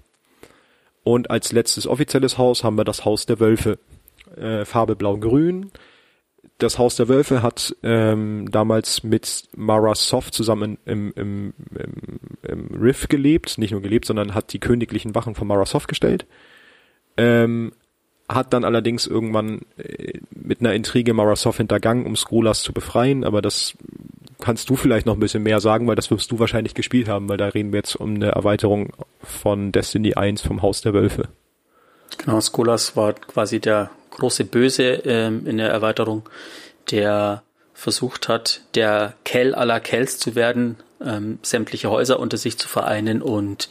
[1.04, 3.80] Und als letztes offizielles Haus haben wir das Haus der Wölfe
[4.38, 5.72] äh, Farbe blau-grün.
[6.60, 11.94] Das Haus der Wölfe hat ähm, damals mit Mara Soft zusammen im, im, im,
[12.42, 16.26] im Riff gelebt, nicht nur gelebt, sondern hat die königlichen Wachen von Mara Soft gestellt.
[17.16, 17.74] Ähm,
[18.30, 23.24] hat dann allerdings irgendwann äh, mit einer Intrige Mara Soft hintergangen, um Skolas zu befreien,
[23.24, 23.76] aber das
[24.40, 27.30] kannst du vielleicht noch ein bisschen mehr sagen, weil das wirst du wahrscheinlich gespielt haben,
[27.30, 31.30] weil da reden wir jetzt um eine Erweiterung von Destiny 1 vom Haus der Wölfe.
[32.18, 36.28] Genau, Skolas war quasi der große Böse ähm, in der Erweiterung,
[36.92, 42.68] der versucht hat, der Kell aller Kells zu werden, ähm, sämtliche Häuser unter sich zu
[42.68, 43.70] vereinen und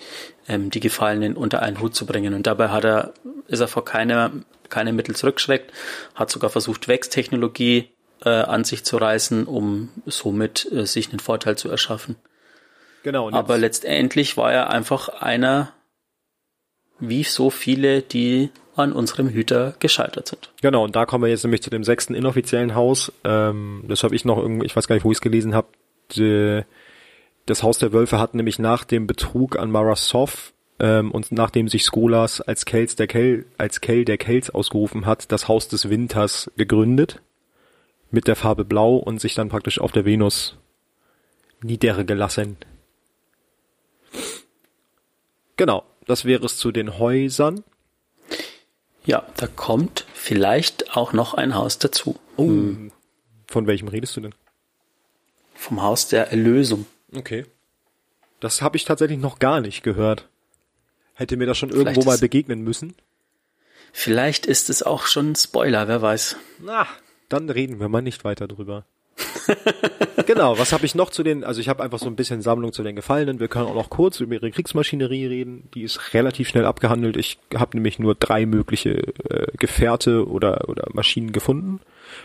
[0.48, 2.34] ähm, die Gefallenen unter einen Hut zu bringen.
[2.34, 3.12] Und dabei hat er,
[3.48, 4.30] ist er vor keiner,
[4.68, 5.72] keine Mittel zurückgeschreckt,
[6.14, 7.90] hat sogar versucht, Wächstechnologie
[8.24, 12.16] äh, an sich zu reißen, um somit äh, sich einen Vorteil zu erschaffen.
[13.02, 13.30] Genau.
[13.30, 15.72] Aber letztendlich war er einfach einer,
[16.98, 20.50] wie so viele, die an unserem Hüter gescheitert sind.
[20.62, 23.12] Genau, und da kommen wir jetzt nämlich zu dem sechsten inoffiziellen Haus.
[23.24, 25.68] Ähm, das habe ich noch irgendwie, ich weiß gar nicht, wo ich es gelesen habe.
[27.46, 31.84] Das Haus der Wölfe hat nämlich nach dem Betrug an Marasov ähm, und nachdem sich
[31.84, 36.50] Skolas als Kells der Kell, als Kell der Kells ausgerufen hat, das Haus des Winters
[36.56, 37.20] gegründet
[38.10, 40.56] mit der Farbe Blau und sich dann praktisch auf der Venus
[41.62, 42.56] niedergelassen.
[45.56, 47.64] Genau, das wäre es zu den Häusern.
[49.06, 52.16] Ja, da kommt vielleicht auch noch ein Haus dazu.
[52.36, 52.46] Oh.
[52.46, 52.92] Hm.
[53.46, 54.34] Von welchem redest du denn?
[55.54, 56.86] Vom Haus der Erlösung.
[57.14, 57.46] Okay.
[58.40, 60.28] Das habe ich tatsächlich noch gar nicht gehört.
[61.14, 62.94] Hätte mir das schon irgendwo mal begegnen müssen.
[63.92, 66.36] Vielleicht ist es auch schon ein Spoiler, wer weiß.
[66.58, 66.86] Na,
[67.28, 68.84] dann reden wir mal nicht weiter drüber.
[70.26, 72.72] genau, was habe ich noch zu den, also ich habe einfach so ein bisschen Sammlung
[72.72, 73.40] zu den Gefallenen.
[73.40, 75.68] Wir können auch noch kurz über ihre Kriegsmaschinerie reden.
[75.74, 77.16] Die ist relativ schnell abgehandelt.
[77.16, 81.80] Ich habe nämlich nur drei mögliche äh, Gefährte oder, oder Maschinen gefunden.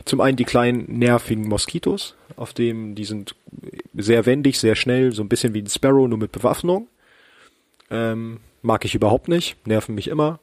[0.06, 3.36] Zum einen die kleinen nervigen Moskitos, auf dem die sind
[3.95, 6.88] sehr wendig, sehr schnell, so ein bisschen wie ein Sparrow, nur mit Bewaffnung.
[7.89, 10.39] Ähm, mag ich überhaupt nicht, nerven mich immer.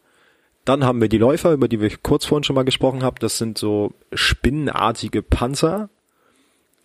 [0.64, 3.16] Dann haben wir die Läufer, über die wir kurz vorhin schon mal gesprochen haben.
[3.20, 5.88] Das sind so spinnenartige Panzer.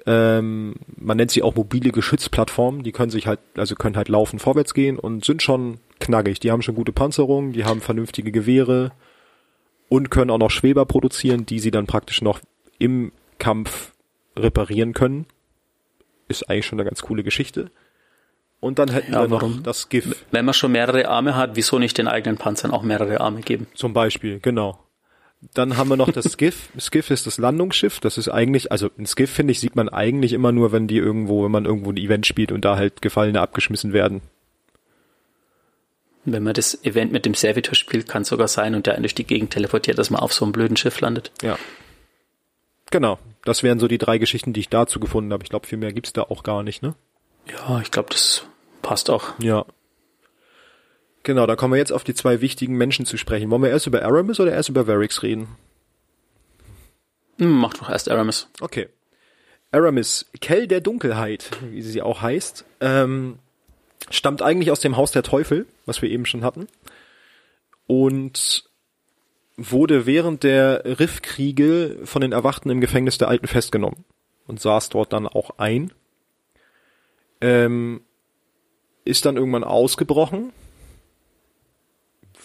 [0.05, 2.83] Ähm, man nennt sie auch mobile Geschützplattformen.
[2.83, 6.39] Die können sich halt, also können halt laufen, vorwärts gehen und sind schon knackig.
[6.39, 8.91] Die haben schon gute Panzerung, die haben vernünftige Gewehre
[9.89, 12.39] und können auch noch Schweber produzieren, die sie dann praktisch noch
[12.79, 13.93] im Kampf
[14.37, 15.25] reparieren können.
[16.27, 17.71] Ist eigentlich schon eine ganz coole Geschichte.
[18.59, 20.25] Und dann hätten ja, wir noch das GIF.
[20.31, 23.67] Wenn man schon mehrere Arme hat, wieso nicht den eigenen Panzern auch mehrere Arme geben?
[23.73, 24.79] Zum Beispiel, genau.
[25.53, 26.69] Dann haben wir noch das Skiff.
[26.79, 27.99] Skiff ist das Landungsschiff.
[27.99, 30.97] Das ist eigentlich, also ein Skiff finde ich, sieht man eigentlich immer nur, wenn die
[30.97, 34.21] irgendwo, wenn man irgendwo ein Event spielt und da halt Gefallene abgeschmissen werden.
[36.25, 39.15] Wenn man das Event mit dem Servitor spielt, kann es sogar sein und der durch
[39.15, 41.31] die Gegend teleportiert, dass man auf so einem blöden Schiff landet.
[41.41, 41.57] Ja.
[42.91, 43.19] Genau.
[43.43, 45.43] Das wären so die drei Geschichten, die ich dazu gefunden habe.
[45.43, 46.95] Ich glaube, viel mehr gibt's da auch gar nicht, ne?
[47.45, 48.45] Ja, ich glaube, das
[48.83, 49.33] Passt auch.
[49.39, 49.65] Ja.
[51.23, 53.49] Genau, da kommen wir jetzt auf die zwei wichtigen Menschen zu sprechen.
[53.49, 55.47] Wollen wir erst über Aramis oder erst über Varix reden?
[57.39, 58.49] Hm, mach doch erst Aramis.
[58.59, 58.89] Okay.
[59.71, 63.39] Aramis, Kell der Dunkelheit, wie sie auch heißt, ähm,
[64.09, 66.67] stammt eigentlich aus dem Haus der Teufel, was wir eben schon hatten.
[67.87, 68.65] Und
[69.57, 74.03] wurde während der Riffkriege von den Erwachten im Gefängnis der Alten festgenommen
[74.45, 75.93] und saß dort dann auch ein.
[77.41, 78.01] Ähm,
[79.05, 80.53] ist dann irgendwann ausgebrochen.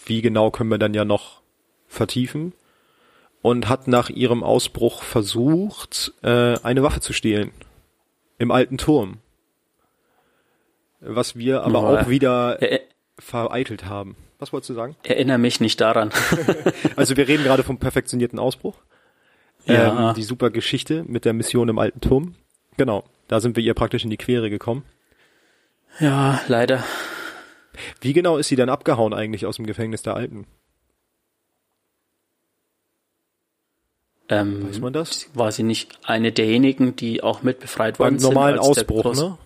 [0.09, 1.41] Wie genau können wir dann ja noch
[1.87, 2.53] vertiefen.
[3.41, 7.51] Und hat nach ihrem Ausbruch versucht, äh, eine Waffe zu stehlen.
[8.37, 9.19] Im alten Turm.
[10.99, 12.81] Was wir aber oh, auch wieder äh,
[13.17, 14.17] vereitelt haben.
[14.39, 14.95] Was wolltest du sagen?
[15.03, 16.11] Erinnere mich nicht daran.
[16.97, 18.75] also wir reden gerade vom perfektionierten Ausbruch.
[19.65, 20.09] Ja.
[20.09, 22.35] Ähm, die super Geschichte mit der Mission im alten Turm.
[22.75, 23.03] Genau.
[23.27, 24.83] Da sind wir ihr praktisch in die Quere gekommen.
[25.99, 26.83] Ja, leider.
[28.01, 30.45] Wie genau ist sie dann abgehauen eigentlich aus dem Gefängnis der Alten?
[34.29, 35.29] Ähm, Weiß man das?
[35.33, 38.33] War sie nicht eine derjenigen, die auch mit befreit worden Beim sind?
[38.33, 39.37] normalen Ausbruch, ne?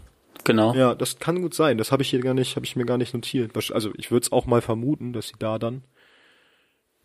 [0.44, 0.74] Genau.
[0.74, 1.78] Ja, das kann gut sein.
[1.78, 3.52] Das habe ich hier gar nicht, habe ich mir gar nicht notiert.
[3.72, 5.84] Also ich würde es auch mal vermuten, dass sie da dann.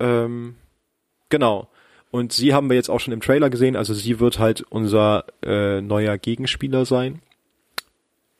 [0.00, 0.56] Ähm,
[1.28, 1.68] genau.
[2.10, 3.76] Und sie haben wir jetzt auch schon im Trailer gesehen.
[3.76, 7.22] Also sie wird halt unser äh, neuer Gegenspieler sein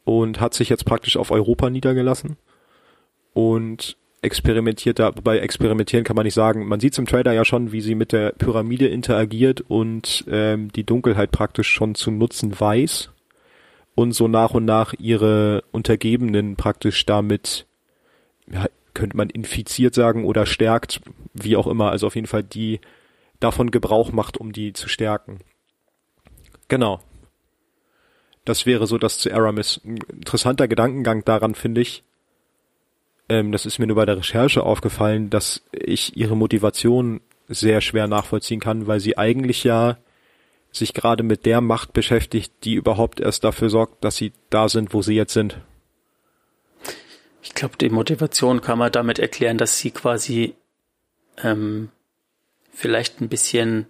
[0.04, 2.38] und hat sich jetzt praktisch auf Europa niedergelassen
[3.38, 7.70] und experimentiert da, bei experimentieren kann man nicht sagen, man sieht im Trailer ja schon,
[7.70, 13.10] wie sie mit der Pyramide interagiert und ähm, die Dunkelheit praktisch schon zu nutzen weiß
[13.94, 17.66] und so nach und nach ihre Untergebenen praktisch damit,
[18.50, 21.00] ja, könnte man infiziert sagen oder stärkt,
[21.32, 22.80] wie auch immer, also auf jeden Fall die
[23.38, 25.38] davon Gebrauch macht, um die zu stärken.
[26.66, 26.98] Genau.
[28.44, 29.80] Das wäre so das zu Aramis.
[29.84, 32.02] Ein interessanter Gedankengang daran finde ich,
[33.28, 38.06] ähm, das ist mir nur bei der Recherche aufgefallen, dass ich ihre Motivation sehr schwer
[38.06, 39.96] nachvollziehen kann, weil sie eigentlich ja
[40.70, 44.92] sich gerade mit der Macht beschäftigt, die überhaupt erst dafür sorgt, dass sie da sind,
[44.92, 45.58] wo sie jetzt sind.
[47.42, 50.54] Ich glaube, die Motivation kann man damit erklären, dass sie quasi
[51.42, 51.88] ähm,
[52.72, 53.86] vielleicht ein bisschen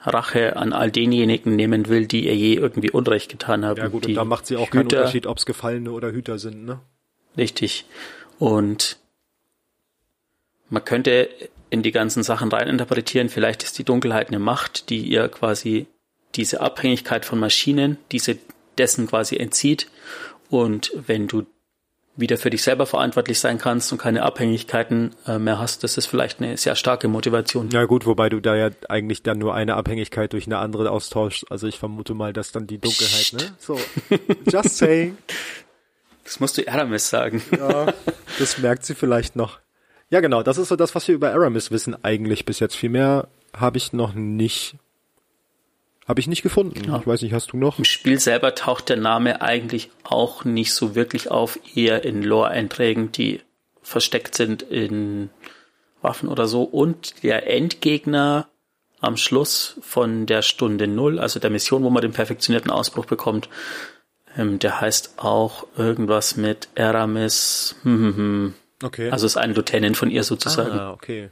[0.00, 3.78] Rache an all denjenigen nehmen will, die ihr je irgendwie Unrecht getan haben.
[3.78, 6.38] Ja gut, und da macht sie auch Hüter, keinen Unterschied, ob es Gefallene oder Hüter
[6.38, 6.80] sind, ne?
[7.36, 7.86] Richtig.
[8.42, 8.96] Und
[10.68, 11.28] man könnte
[11.70, 15.86] in die ganzen Sachen reininterpretieren, vielleicht ist die Dunkelheit eine Macht, die ihr quasi
[16.34, 18.38] diese Abhängigkeit von Maschinen, diese
[18.78, 19.86] dessen quasi entzieht.
[20.50, 21.46] Und wenn du
[22.16, 26.06] wieder für dich selber verantwortlich sein kannst und keine Abhängigkeiten äh, mehr hast, das ist
[26.06, 27.70] vielleicht eine sehr starke Motivation.
[27.70, 31.46] Ja gut, wobei du da ja eigentlich dann nur eine Abhängigkeit durch eine andere austauschst.
[31.48, 33.34] Also ich vermute mal, dass dann die Dunkelheit, Psst.
[33.34, 33.54] ne?
[33.58, 33.78] So,
[34.50, 35.16] just saying.
[36.24, 37.42] Das musst du Aramis sagen.
[37.56, 37.92] Ja,
[38.38, 39.58] das merkt sie vielleicht noch.
[40.10, 42.76] Ja genau, das ist so das, was wir über Aramis wissen eigentlich bis jetzt.
[42.76, 44.76] Viel mehr habe ich noch nicht
[46.06, 46.82] habe ich nicht gefunden.
[46.84, 46.98] Ja.
[46.98, 47.78] Ich weiß nicht, hast du noch?
[47.78, 53.12] Im Spiel selber taucht der Name eigentlich auch nicht so wirklich auf, eher in Lore-Einträgen,
[53.12, 53.40] die
[53.82, 55.30] versteckt sind in
[56.00, 58.48] Waffen oder so und der Endgegner
[59.00, 63.48] am Schluss von der Stunde Null, also der Mission, wo man den perfektionierten Ausbruch bekommt,
[64.36, 67.76] ähm, der heißt auch irgendwas mit Aramis.
[67.82, 68.54] Hm, hm, hm.
[68.82, 69.10] Okay.
[69.10, 70.72] Also ist ein Lieutenant von ihr sozusagen.
[70.78, 71.30] Ah, okay.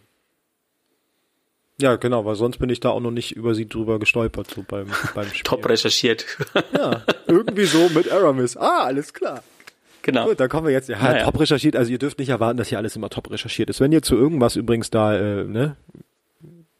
[1.80, 4.62] Ja, genau, weil sonst bin ich da auch noch nicht über sie drüber gestolpert, so
[4.66, 5.42] beim, beim Spiel.
[5.44, 6.26] Top recherchiert.
[6.76, 8.56] Ja, irgendwie so mit Aramis.
[8.56, 9.42] Ah, alles klar.
[10.02, 10.26] genau.
[10.28, 10.88] Gut, dann kommen wir jetzt.
[10.88, 11.24] Ja, Naja.
[11.24, 11.76] top recherchiert.
[11.76, 13.80] Also ihr dürft nicht erwarten, dass hier alles immer top recherchiert ist.
[13.80, 15.76] Wenn ihr zu irgendwas übrigens da, äh, ne,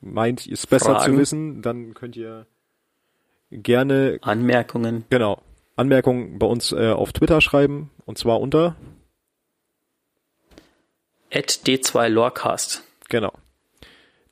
[0.01, 1.15] meint, ist besser Fragen?
[1.15, 2.47] zu wissen, dann könnt ihr
[3.51, 5.05] gerne, Anmerkungen.
[5.11, 5.41] genau,
[5.81, 7.91] Anmerkungen bei uns äh, auf Twitter schreiben.
[8.05, 8.77] Und zwar unter,
[11.33, 12.83] At D2 Lorecast.
[13.09, 13.33] genau.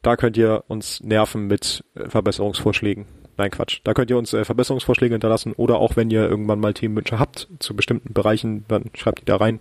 [0.02, 3.06] Da könnt ihr uns nerven mit äh, Verbesserungsvorschlägen.
[3.36, 3.80] Nein, Quatsch.
[3.84, 7.48] Da könnt ihr uns äh, Verbesserungsvorschläge hinterlassen oder auch wenn ihr irgendwann mal Themenwünsche habt
[7.58, 9.60] zu bestimmten Bereichen, dann schreibt die da rein.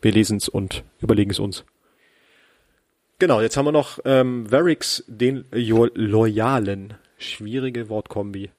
[0.00, 1.64] Wir lesen es und überlegen es uns.
[3.18, 6.94] Genau, jetzt haben wir noch ähm, Varix, den jo Loyalen.
[7.18, 8.50] Schwierige Wortkombi.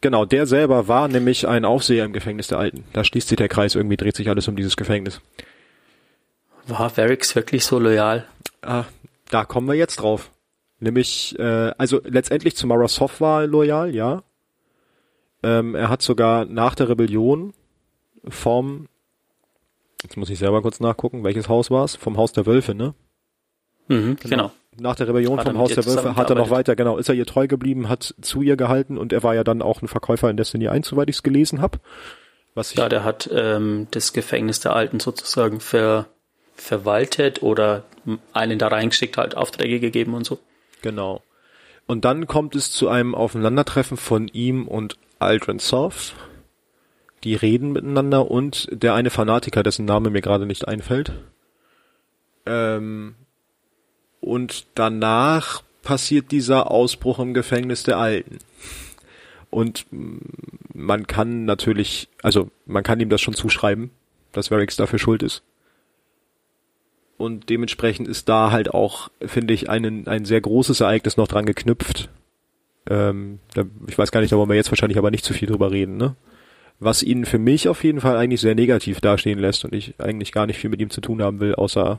[0.00, 2.84] Genau, der selber war nämlich ein Aufseher im Gefängnis der Alten.
[2.92, 5.20] Da schließt sich der Kreis, irgendwie dreht sich alles um dieses Gefängnis.
[6.68, 8.26] War Varix wirklich so loyal?
[8.62, 8.84] Ah,
[9.30, 10.30] da kommen wir jetzt drauf.
[10.80, 14.22] Nämlich, äh, also letztendlich zu Mara Soft war er loyal, ja.
[15.42, 17.52] Ähm, er hat sogar nach der Rebellion
[18.28, 18.88] vom,
[20.02, 21.96] jetzt muss ich selber kurz nachgucken, welches Haus war es?
[21.96, 22.94] Vom Haus der Wölfe, ne?
[23.88, 24.52] Mhm, genau.
[24.80, 27.26] Nach der Rebellion vom Haus der Wölfe hat er noch weiter, genau, ist er ihr
[27.26, 30.36] treu geblieben, hat zu ihr gehalten und er war ja dann auch ein Verkäufer in
[30.36, 31.78] Destiny 1, soweit ich es gelesen habe.
[32.54, 36.06] Was ich, Ja, der hat ähm, das Gefängnis der Alten sozusagen ver,
[36.54, 37.84] verwaltet oder
[38.32, 40.38] einen da reingeschickt, halt Aufträge gegeben und so.
[40.82, 41.22] Genau.
[41.86, 46.14] Und dann kommt es zu einem Aufeinandertreffen von ihm und Aldrin Soft.
[47.24, 51.12] Die reden miteinander und der eine Fanatiker, dessen Name mir gerade nicht einfällt.
[52.46, 53.16] Ähm,
[54.20, 58.38] und danach passiert dieser Ausbruch im Gefängnis der Alten.
[59.50, 59.86] Und
[60.74, 63.90] man kann natürlich, also man kann ihm das schon zuschreiben,
[64.32, 65.42] dass Varix dafür schuld ist.
[67.16, 71.46] Und dementsprechend ist da halt auch, finde ich, ein, ein sehr großes Ereignis noch dran
[71.46, 72.10] geknüpft.
[72.88, 75.48] Ähm, da, ich weiß gar nicht, da wollen wir jetzt wahrscheinlich aber nicht zu viel
[75.48, 76.14] drüber reden, ne?
[76.80, 80.30] Was ihn für mich auf jeden Fall eigentlich sehr negativ dastehen lässt und ich eigentlich
[80.30, 81.98] gar nicht viel mit ihm zu tun haben will, außer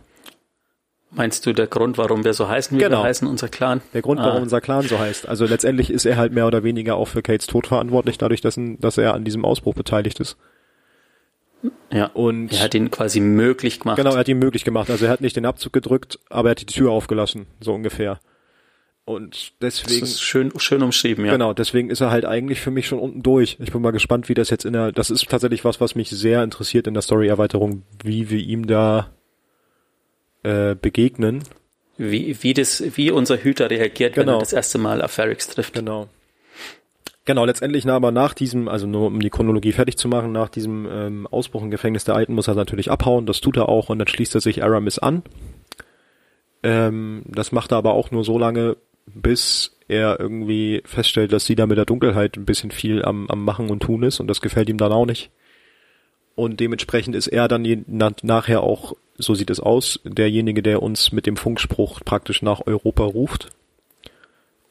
[1.12, 3.00] Meinst du der Grund, warum wir so heißen, wie Genau.
[3.00, 3.82] wir heißen, unser Clan?
[3.94, 5.28] der Grund, warum Ah, unser Clan so heißt.
[5.28, 8.60] Also letztendlich ist er halt mehr oder weniger auch für Kates Tod verantwortlich, dadurch, dass,
[8.80, 10.38] dass er an diesem Ausbruch beteiligt ist.
[11.92, 12.06] Ja.
[12.14, 13.98] Und Er hat ihn quasi möglich gemacht.
[13.98, 14.90] Genau, er hat ihn möglich gemacht.
[14.90, 18.20] Also er hat nicht den Abzug gedrückt, aber er hat die Tür aufgelassen, so ungefähr.
[19.04, 21.32] Und das deswegen, ist schön, schön umschrieben, ja.
[21.32, 23.58] genau, deswegen ist er halt eigentlich für mich schon unten durch.
[23.60, 26.12] Ich bin mal gespannt, wie das jetzt in der, das ist tatsächlich was, was mich
[26.12, 29.10] sehr interessiert in der Story-Erweiterung, wie wir ihm da
[30.44, 31.44] äh, begegnen.
[31.98, 34.38] Wie, wie das, wie unser Hüter reagiert, wenn Genau.
[34.38, 35.74] er das erste Mal auf Ferrix trifft.
[35.74, 36.08] Genau.
[37.26, 40.50] Genau, letztendlich na, aber nach diesem, also nur um die Chronologie fertig zu machen, nach
[40.50, 43.90] diesem ähm, Ausbruch im Gefängnis der Alten muss er natürlich abhauen, das tut er auch
[43.90, 45.22] und dann schließt er sich Aramis an.
[46.64, 51.56] Ähm, das macht er aber auch nur so lange, bis er irgendwie feststellt, dass sie
[51.56, 54.42] da mit der Dunkelheit ein bisschen viel am, am Machen und Tun ist und das
[54.42, 55.32] gefällt ihm dann auch nicht.
[56.40, 60.82] Und dementsprechend ist er dann je, na, nachher auch, so sieht es aus, derjenige, der
[60.82, 63.50] uns mit dem Funkspruch praktisch nach Europa ruft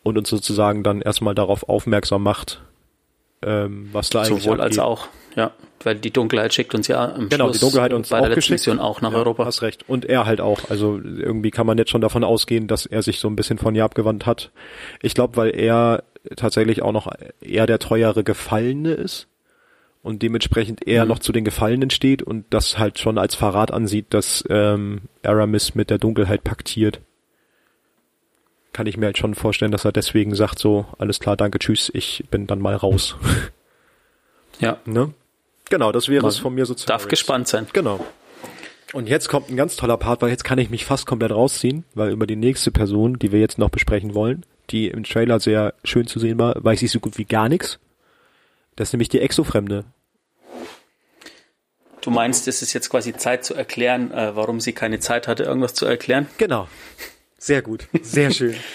[0.03, 2.63] und uns sozusagen dann erstmal darauf aufmerksam macht,
[3.43, 4.81] ähm, was da eigentlich Sowohl als abgeht.
[4.81, 5.51] auch, ja.
[5.85, 8.37] Weil die Dunkelheit schickt uns ja am Genau, Schluss die Dunkelheit uns bei der letzten
[8.37, 8.61] geschickt.
[8.61, 9.45] Mission auch nach Ja, Europa.
[9.45, 9.87] Hast recht.
[9.87, 10.71] Und er halt auch.
[10.71, 13.75] Also irgendwie kann man jetzt schon davon ausgehen, dass er sich so ein bisschen von
[13.75, 14.53] ihr abgewandt hat.
[15.03, 16.03] Ich glaube, weil er
[16.35, 19.29] tatsächlich auch noch eher der treuere Gefallene ist
[20.09, 21.09] und dementsprechend eher Mhm.
[21.11, 25.75] noch zu den Gefallenen steht und das halt schon als Verrat ansieht, dass ähm, Aramis
[25.75, 27.01] mit der Dunkelheit paktiert.
[28.73, 31.91] Kann ich mir halt schon vorstellen, dass er deswegen sagt so, alles klar, danke, tschüss,
[31.93, 33.17] ich bin dann mal raus.
[34.61, 34.79] Ja.
[34.87, 35.13] ne?
[35.71, 36.99] Genau, das wäre Man es von mir sozusagen.
[36.99, 37.67] Darf gespannt sein.
[37.73, 38.05] Genau.
[38.93, 41.85] Und jetzt kommt ein ganz toller Part, weil jetzt kann ich mich fast komplett rausziehen,
[41.95, 45.75] weil über die nächste Person, die wir jetzt noch besprechen wollen, die im Trailer sehr
[45.85, 47.79] schön zu sehen war, weiß ich so gut wie gar nichts.
[48.75, 49.85] Das ist nämlich die Exofremde.
[52.09, 55.43] Du meinst, es ist jetzt quasi Zeit zu erklären, äh, warum sie keine Zeit hatte,
[55.43, 56.27] irgendwas zu erklären?
[56.39, 56.67] Genau.
[57.37, 57.87] Sehr gut.
[58.01, 58.57] Sehr schön.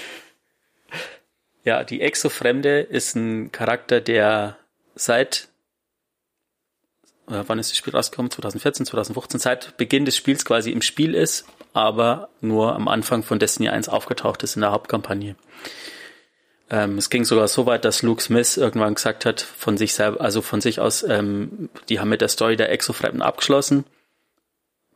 [1.66, 4.58] Ja, die Exofremde ist ein Charakter, der
[4.96, 5.48] seit
[7.28, 8.30] äh, wann ist das Spiel rausgekommen?
[8.30, 13.40] 2014, 2015, seit Beginn des Spiels quasi im Spiel ist, aber nur am Anfang von
[13.40, 15.38] Destiny 1 aufgetaucht ist in der Hauptkampagne.
[16.74, 20.22] Ähm, es ging sogar so weit, dass Luke Smith irgendwann gesagt hat, von sich selber,
[20.22, 23.84] also von sich aus, ähm, die haben mit der Story der Exofremden abgeschlossen.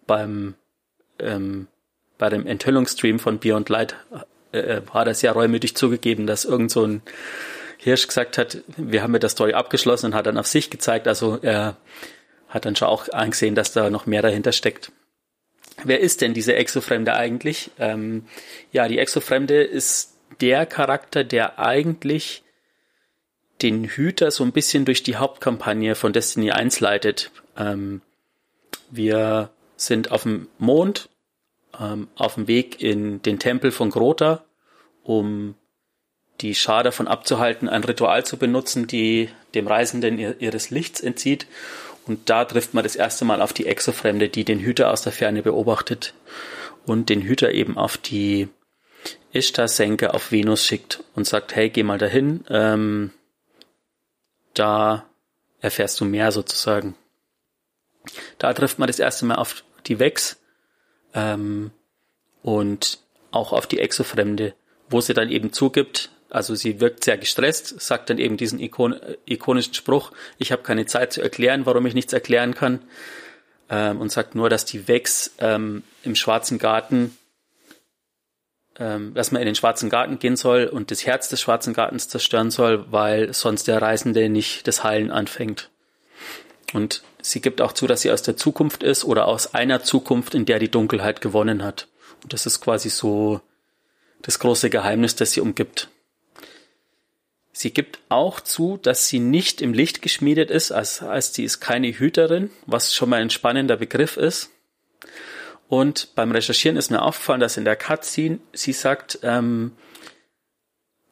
[0.08, 0.56] Beim
[1.20, 1.68] ähm,
[2.18, 3.96] bei dem Enthüllungsstream von Beyond Light
[4.54, 7.04] äh, äh, war das ja reumütig zugegeben, dass irgend so ein
[7.78, 11.08] Hirsch gesagt hat, wir haben mit der Story abgeschlossen und hat dann auf sich gezeigt.
[11.08, 11.78] Also er
[12.50, 14.92] hat dann schon auch eingesehen, dass da noch mehr dahinter steckt.
[15.84, 17.70] Wer ist denn diese Exofremde eigentlich?
[17.78, 18.26] Ähm,
[18.72, 22.44] ja, die Exofremde ist der Charakter, der eigentlich
[23.62, 27.32] den Hüter so ein bisschen durch die Hauptkampagne von Destiny 1 leitet.
[27.58, 28.02] Ähm,
[28.92, 31.10] wir sind auf dem Mond,
[31.80, 34.44] ähm, auf dem Weg in den Tempel von Grota,
[35.04, 35.56] um
[36.42, 41.48] die Schar davon abzuhalten, ein Ritual zu benutzen, die dem Reisenden ihres Lichts entzieht.
[42.06, 45.12] Und da trifft man das erste Mal auf die Exofremde, die den Hüter aus der
[45.12, 46.14] Ferne beobachtet
[46.86, 48.50] und den Hüter eben auf die
[49.34, 53.12] Ishtar-Senke auf Venus schickt und sagt, hey, geh mal dahin, ähm,
[54.54, 55.06] da
[55.60, 56.96] erfährst du mehr sozusagen.
[58.38, 60.38] Da trifft man das erste Mal auf die Vex
[61.14, 61.72] ähm,
[62.42, 63.00] und
[63.32, 64.54] auch auf die Exofremde,
[64.90, 68.96] wo sie dann eben zugibt, also sie wirkt sehr gestresst, sagt dann eben diesen ikon
[69.26, 72.82] ikonischen Spruch, ich habe keine Zeit zu erklären, warum ich nichts erklären kann,
[73.70, 77.18] ähm, und sagt nur, dass die Vex ähm, im Schwarzen Garten
[78.80, 82.10] ähm, dass man in den Schwarzen Garten gehen soll und das Herz des Schwarzen Gartens
[82.10, 85.70] zerstören soll, weil sonst der Reisende nicht das Heilen anfängt.
[86.74, 90.36] Und sie gibt auch zu, dass sie aus der Zukunft ist oder aus einer Zukunft,
[90.36, 91.88] in der die Dunkelheit gewonnen hat.
[92.24, 93.42] Und das ist quasi so
[94.22, 95.90] das große Geheimnis, das sie umgibt.
[97.54, 101.60] Sie gibt auch zu, dass sie nicht im Licht geschmiedet ist, als heißt, sie ist
[101.60, 104.52] keine Hüterin, was schon mal ein spannender Begriff ist.
[105.70, 109.74] Und beim Recherchieren ist mir aufgefallen, dass in der Cutscene sie sagt, ähm,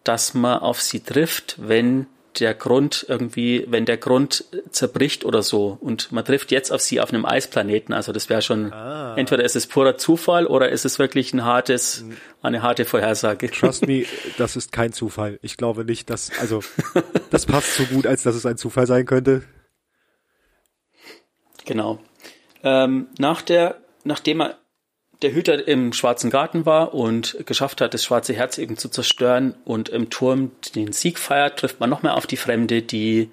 [0.04, 2.08] dass man auf sie trifft, wenn
[2.40, 5.78] der Grund irgendwie, wenn der Grund zerbricht oder so.
[5.80, 7.94] Und man trifft jetzt auf sie auf einem Eisplaneten.
[7.94, 9.16] Also das wäre schon, ah.
[9.16, 12.04] entweder ist es purer Zufall oder ist es wirklich ein hartes,
[12.42, 13.50] eine harte Vorhersage.
[13.50, 14.06] Trust me,
[14.38, 15.40] das ist kein Zufall.
[15.42, 16.62] Ich glaube nicht, dass, also,
[17.30, 19.44] das passt so gut, als dass es ein Zufall sein könnte.
[21.66, 22.00] Genau.
[22.64, 24.58] Ähm, nach der nachdem er
[25.22, 29.56] der Hüter im Schwarzen Garten war und geschafft hat, das Schwarze Herz eben zu zerstören
[29.66, 33.32] und im Turm den Sieg feiert, trifft man noch mehr auf die Fremde, die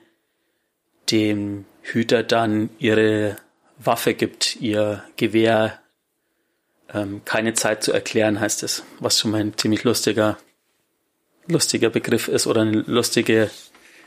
[1.10, 3.36] dem Hüter dann ihre
[3.78, 5.80] Waffe gibt, ihr Gewehr.
[6.92, 10.38] Ähm, keine Zeit zu erklären heißt es, was schon mal ein ziemlich lustiger,
[11.48, 13.50] lustiger Begriff ist oder eine lustige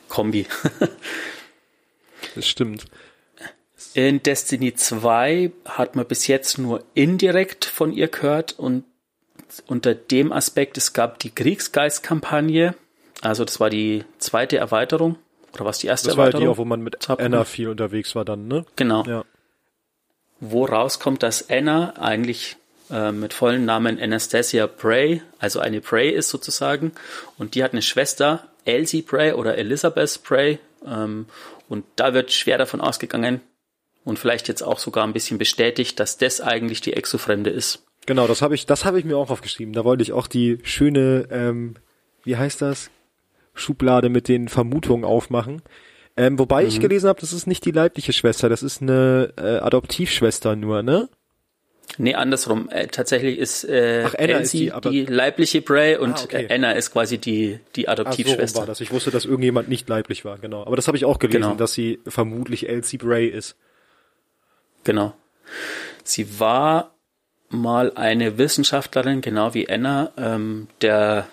[0.08, 0.48] Kombi.
[2.36, 2.86] das stimmt.
[3.96, 8.84] In Destiny 2 hat man bis jetzt nur indirekt von ihr gehört und
[9.68, 12.76] unter dem Aspekt, es gab die Kriegsgeist-Kampagne,
[13.22, 15.16] also das war die zweite Erweiterung,
[15.54, 16.42] oder was die erste das Erweiterung?
[16.42, 18.66] Das war die, wo man mit Anna viel unterwegs war dann, ne?
[18.76, 19.06] Genau.
[19.06, 19.24] Ja.
[20.42, 22.58] Wo rauskommt, dass Anna eigentlich
[22.92, 26.92] äh, mit vollen Namen Anastasia Bray, also eine Bray ist sozusagen,
[27.38, 31.28] und die hat eine Schwester, Elsie Bray oder Elizabeth Bray, ähm,
[31.70, 33.40] und da wird schwer davon ausgegangen,
[34.06, 37.84] und vielleicht jetzt auch sogar ein bisschen bestätigt, dass das eigentlich die Exofremde ist.
[38.06, 39.74] Genau, das habe ich, das habe ich mir auch aufgeschrieben.
[39.74, 41.76] Da wollte ich auch die schöne, ähm,
[42.24, 42.92] wie heißt das,
[43.56, 45.62] Schublade mit den Vermutungen aufmachen.
[46.16, 46.70] Ähm, wobei mhm.
[46.70, 50.84] ich gelesen habe, das ist nicht die leibliche Schwester, das ist eine äh, Adoptivschwester nur,
[50.84, 51.10] ne?
[51.98, 52.70] Nee, andersrum.
[52.70, 56.48] Äh, tatsächlich ist äh, Ach, Anna Elsie ist die, die, leibliche Bray und ah, okay.
[56.50, 58.44] Anna ist quasi die, die Adoptivschwester.
[58.44, 58.82] Ach, so war das.
[58.82, 60.66] Ich wusste, dass irgendjemand nicht leiblich war, genau.
[60.66, 61.56] Aber das habe ich auch gelesen, genau.
[61.56, 63.56] dass sie vermutlich Elsie Bray ist.
[64.86, 65.14] Genau.
[66.06, 66.96] Sie war
[67.50, 71.28] mal eine Wissenschaftlerin, genau wie Anna, ähm, der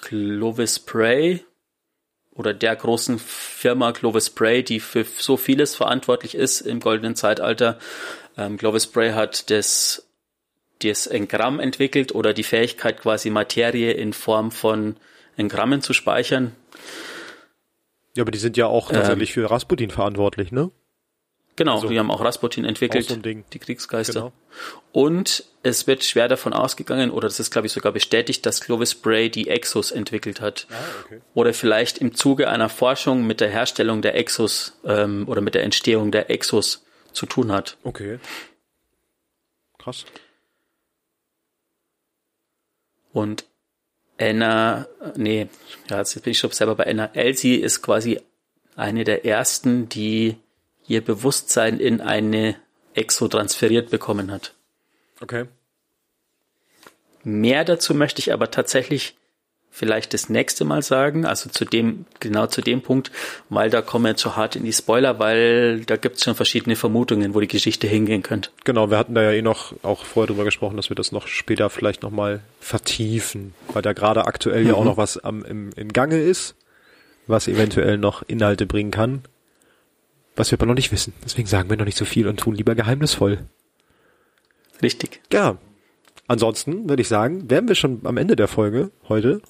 [0.00, 1.44] Clovis Bray
[2.34, 7.78] oder der großen Firma Clovis Bray, die für so vieles verantwortlich ist im goldenen Zeitalter.
[8.36, 10.08] Ähm, Clovis Bray hat das,
[10.82, 14.96] das Engramm entwickelt oder die Fähigkeit, quasi Materie in Form von
[15.36, 16.56] Engrammen zu speichern.
[18.16, 20.70] Ja, aber die sind ja auch tatsächlich ähm, für Rasputin verantwortlich, ne?
[21.56, 24.12] Genau, also, die haben auch Rasputin entwickelt, so die Kriegsgeister.
[24.12, 24.32] Genau.
[24.90, 28.94] Und es wird schwer davon ausgegangen, oder das ist, glaube ich, sogar bestätigt, dass Clovis
[28.94, 30.66] Bray die Exos entwickelt hat.
[30.70, 30.74] Ah,
[31.04, 31.20] okay.
[31.34, 35.62] Oder vielleicht im Zuge einer Forschung mit der Herstellung der Exos ähm, oder mit der
[35.62, 37.76] Entstehung der Exos zu tun hat.
[37.84, 38.18] Okay.
[39.78, 40.06] Krass.
[43.12, 43.44] Und
[44.18, 44.86] Anna,
[45.16, 45.48] nee,
[45.90, 47.10] ja, jetzt bin ich schon selber bei Anna.
[47.12, 48.20] Elsie ist quasi
[48.74, 50.36] eine der ersten, die
[50.86, 52.56] ihr Bewusstsein in eine
[52.94, 54.54] Exo transferiert bekommen hat.
[55.20, 55.46] Okay.
[57.24, 59.14] Mehr dazu möchte ich aber tatsächlich
[59.74, 63.10] vielleicht das nächste Mal sagen, also zu dem, genau zu dem Punkt,
[63.48, 66.76] weil da kommen wir zu hart in die Spoiler, weil da gibt es schon verschiedene
[66.76, 68.50] Vermutungen, wo die Geschichte hingehen könnte.
[68.64, 71.26] Genau, wir hatten da ja eh noch auch vorher drüber gesprochen, dass wir das noch
[71.26, 74.68] später vielleicht nochmal vertiefen, weil da gerade aktuell mhm.
[74.68, 74.88] ja auch mhm.
[74.88, 76.54] noch was am, im, im Gange ist,
[77.26, 79.22] was eventuell noch Inhalte bringen kann,
[80.36, 81.12] was wir aber noch nicht wissen.
[81.24, 83.38] Deswegen sagen wir noch nicht so viel und tun lieber geheimnisvoll.
[84.82, 85.20] Richtig.
[85.32, 85.58] Ja.
[86.26, 89.42] Ansonsten würde ich sagen, wären wir schon am Ende der Folge heute.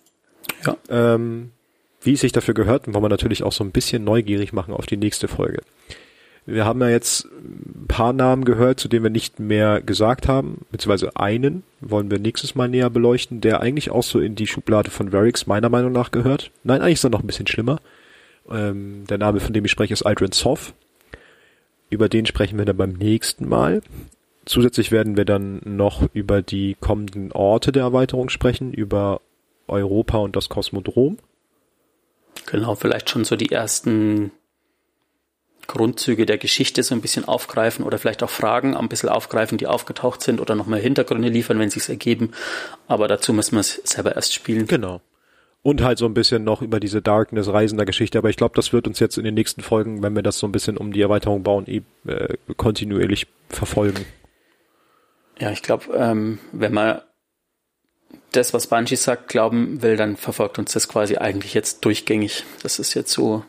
[0.67, 0.77] Ja.
[0.89, 1.53] Ähm,
[2.01, 4.87] wie es sich dafür gehört, wollen wir natürlich auch so ein bisschen neugierig machen auf
[4.87, 5.63] die nächste Folge.
[6.45, 10.67] Wir haben ja jetzt ein paar Namen gehört, zu denen wir nicht mehr gesagt haben,
[10.73, 14.91] beziehungsweise einen wollen wir nächstes Mal näher beleuchten, der eigentlich auch so in die Schublade
[14.91, 16.51] von Varix meiner Meinung nach gehört.
[16.65, 17.81] Nein, eigentlich ist er noch ein bisschen schlimmer.
[18.51, 20.75] Ähm, der Name, von dem ich spreche, ist Aldrin Soff.
[21.91, 23.83] Über den sprechen wir dann beim nächsten Mal.
[24.45, 29.21] Zusätzlich werden wir dann noch über die kommenden Orte der Erweiterung sprechen, über
[29.69, 31.19] Europa und das Kosmodrom.
[32.47, 34.33] Genau, vielleicht schon so die ersten
[35.69, 39.67] Grundzüge der Geschichte so ein bisschen aufgreifen oder vielleicht auch Fragen ein bisschen aufgreifen, die
[39.67, 42.33] aufgetaucht sind oder nochmal Hintergründe liefern, wenn sie es ergeben.
[42.89, 44.67] Aber dazu müssen wir es selber erst spielen.
[44.67, 45.01] Genau.
[45.63, 48.19] Und halt so ein bisschen noch über diese Darkness reisender Geschichte.
[48.19, 50.47] Aber ich glaube, das wird uns jetzt in den nächsten Folgen, wenn wir das so
[50.49, 54.05] ein bisschen um die Erweiterung bauen, eh, äh, kontinuierlich verfolgen.
[55.39, 57.01] Ja, ich glaube, ähm, wenn man
[58.33, 62.45] das, was Bungie sagt, glauben will, dann verfolgt uns das quasi eigentlich jetzt durchgängig.
[62.63, 63.45] Das ist jetzt so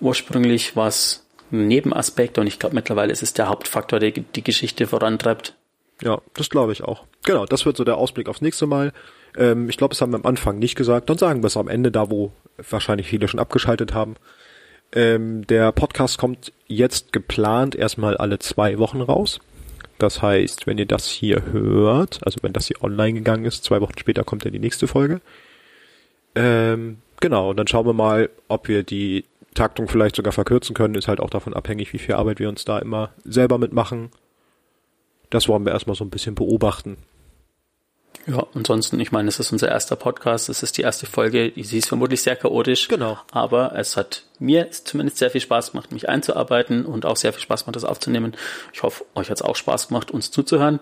[0.00, 4.86] ursprünglich was ein Nebenaspekt und ich glaube mittlerweile ist es der Hauptfaktor, der die Geschichte
[4.86, 5.54] vorantreibt.
[6.02, 7.04] Ja, das glaube ich auch.
[7.24, 8.92] Genau, das wird so der Ausblick aufs nächste Mal.
[9.36, 11.10] Ähm, ich glaube, das haben wir am Anfang nicht gesagt.
[11.10, 12.32] Dann sagen wir es am Ende, da wo
[12.68, 14.16] wahrscheinlich viele schon abgeschaltet haben.
[14.92, 19.40] Ähm, der Podcast kommt jetzt geplant erstmal alle zwei Wochen raus.
[19.98, 23.80] Das heißt, wenn ihr das hier hört, also wenn das hier online gegangen ist, zwei
[23.80, 25.20] Wochen später kommt dann die nächste Folge.
[26.34, 29.24] Ähm, genau, und dann schauen wir mal, ob wir die
[29.54, 30.94] Taktung vielleicht sogar verkürzen können.
[30.94, 34.10] Ist halt auch davon abhängig, wie viel Arbeit wir uns da immer selber mitmachen.
[35.28, 36.96] Das wollen wir erstmal so ein bisschen beobachten.
[38.26, 41.78] Ja, ansonsten, ich meine, es ist unser erster Podcast, es ist die erste Folge, sie
[41.78, 42.88] ist vermutlich sehr chaotisch.
[42.88, 43.18] Genau.
[43.30, 47.42] Aber es hat mir zumindest sehr viel Spaß gemacht, mich einzuarbeiten und auch sehr viel
[47.42, 48.36] Spaß gemacht, das aufzunehmen.
[48.72, 50.80] Ich hoffe, euch hat es auch Spaß gemacht, uns zuzuhören.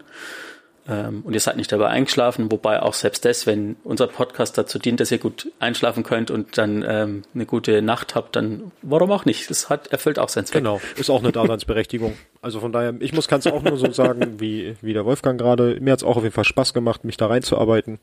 [0.88, 4.78] Ähm, und ihr seid nicht dabei eingeschlafen, wobei auch selbst das, wenn unser Podcast dazu
[4.78, 9.12] dient, dass ihr gut einschlafen könnt und dann ähm, eine gute Nacht habt, dann warum
[9.12, 9.50] auch nicht?
[9.50, 10.62] Das hat erfüllt auch sein Zweck.
[10.62, 12.16] Genau, ist auch eine Daseinsberechtigung.
[12.40, 15.78] also von daher, ich muss ganz auch nur so sagen, wie, wie der Wolfgang gerade.
[15.80, 17.98] Mir hat es auch auf jeden Fall Spaß gemacht, mich da reinzuarbeiten.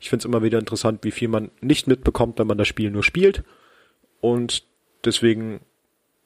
[0.00, 2.90] Ich finde es immer wieder interessant, wie viel man nicht mitbekommt, wenn man das Spiel
[2.90, 3.44] nur spielt.
[4.20, 4.64] Und
[5.04, 5.60] deswegen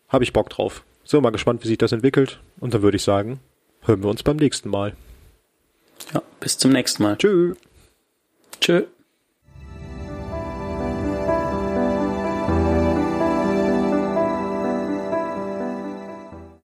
[0.09, 0.85] habe ich Bock drauf.
[1.05, 2.41] So, mal gespannt, wie sich das entwickelt.
[2.61, 3.41] Und dann würde ich sagen,
[3.83, 4.95] hören wir uns beim nächsten Mal.
[6.13, 7.17] Ja, bis zum nächsten Mal.
[7.17, 7.55] Tschö.
[8.61, 8.85] Tschö.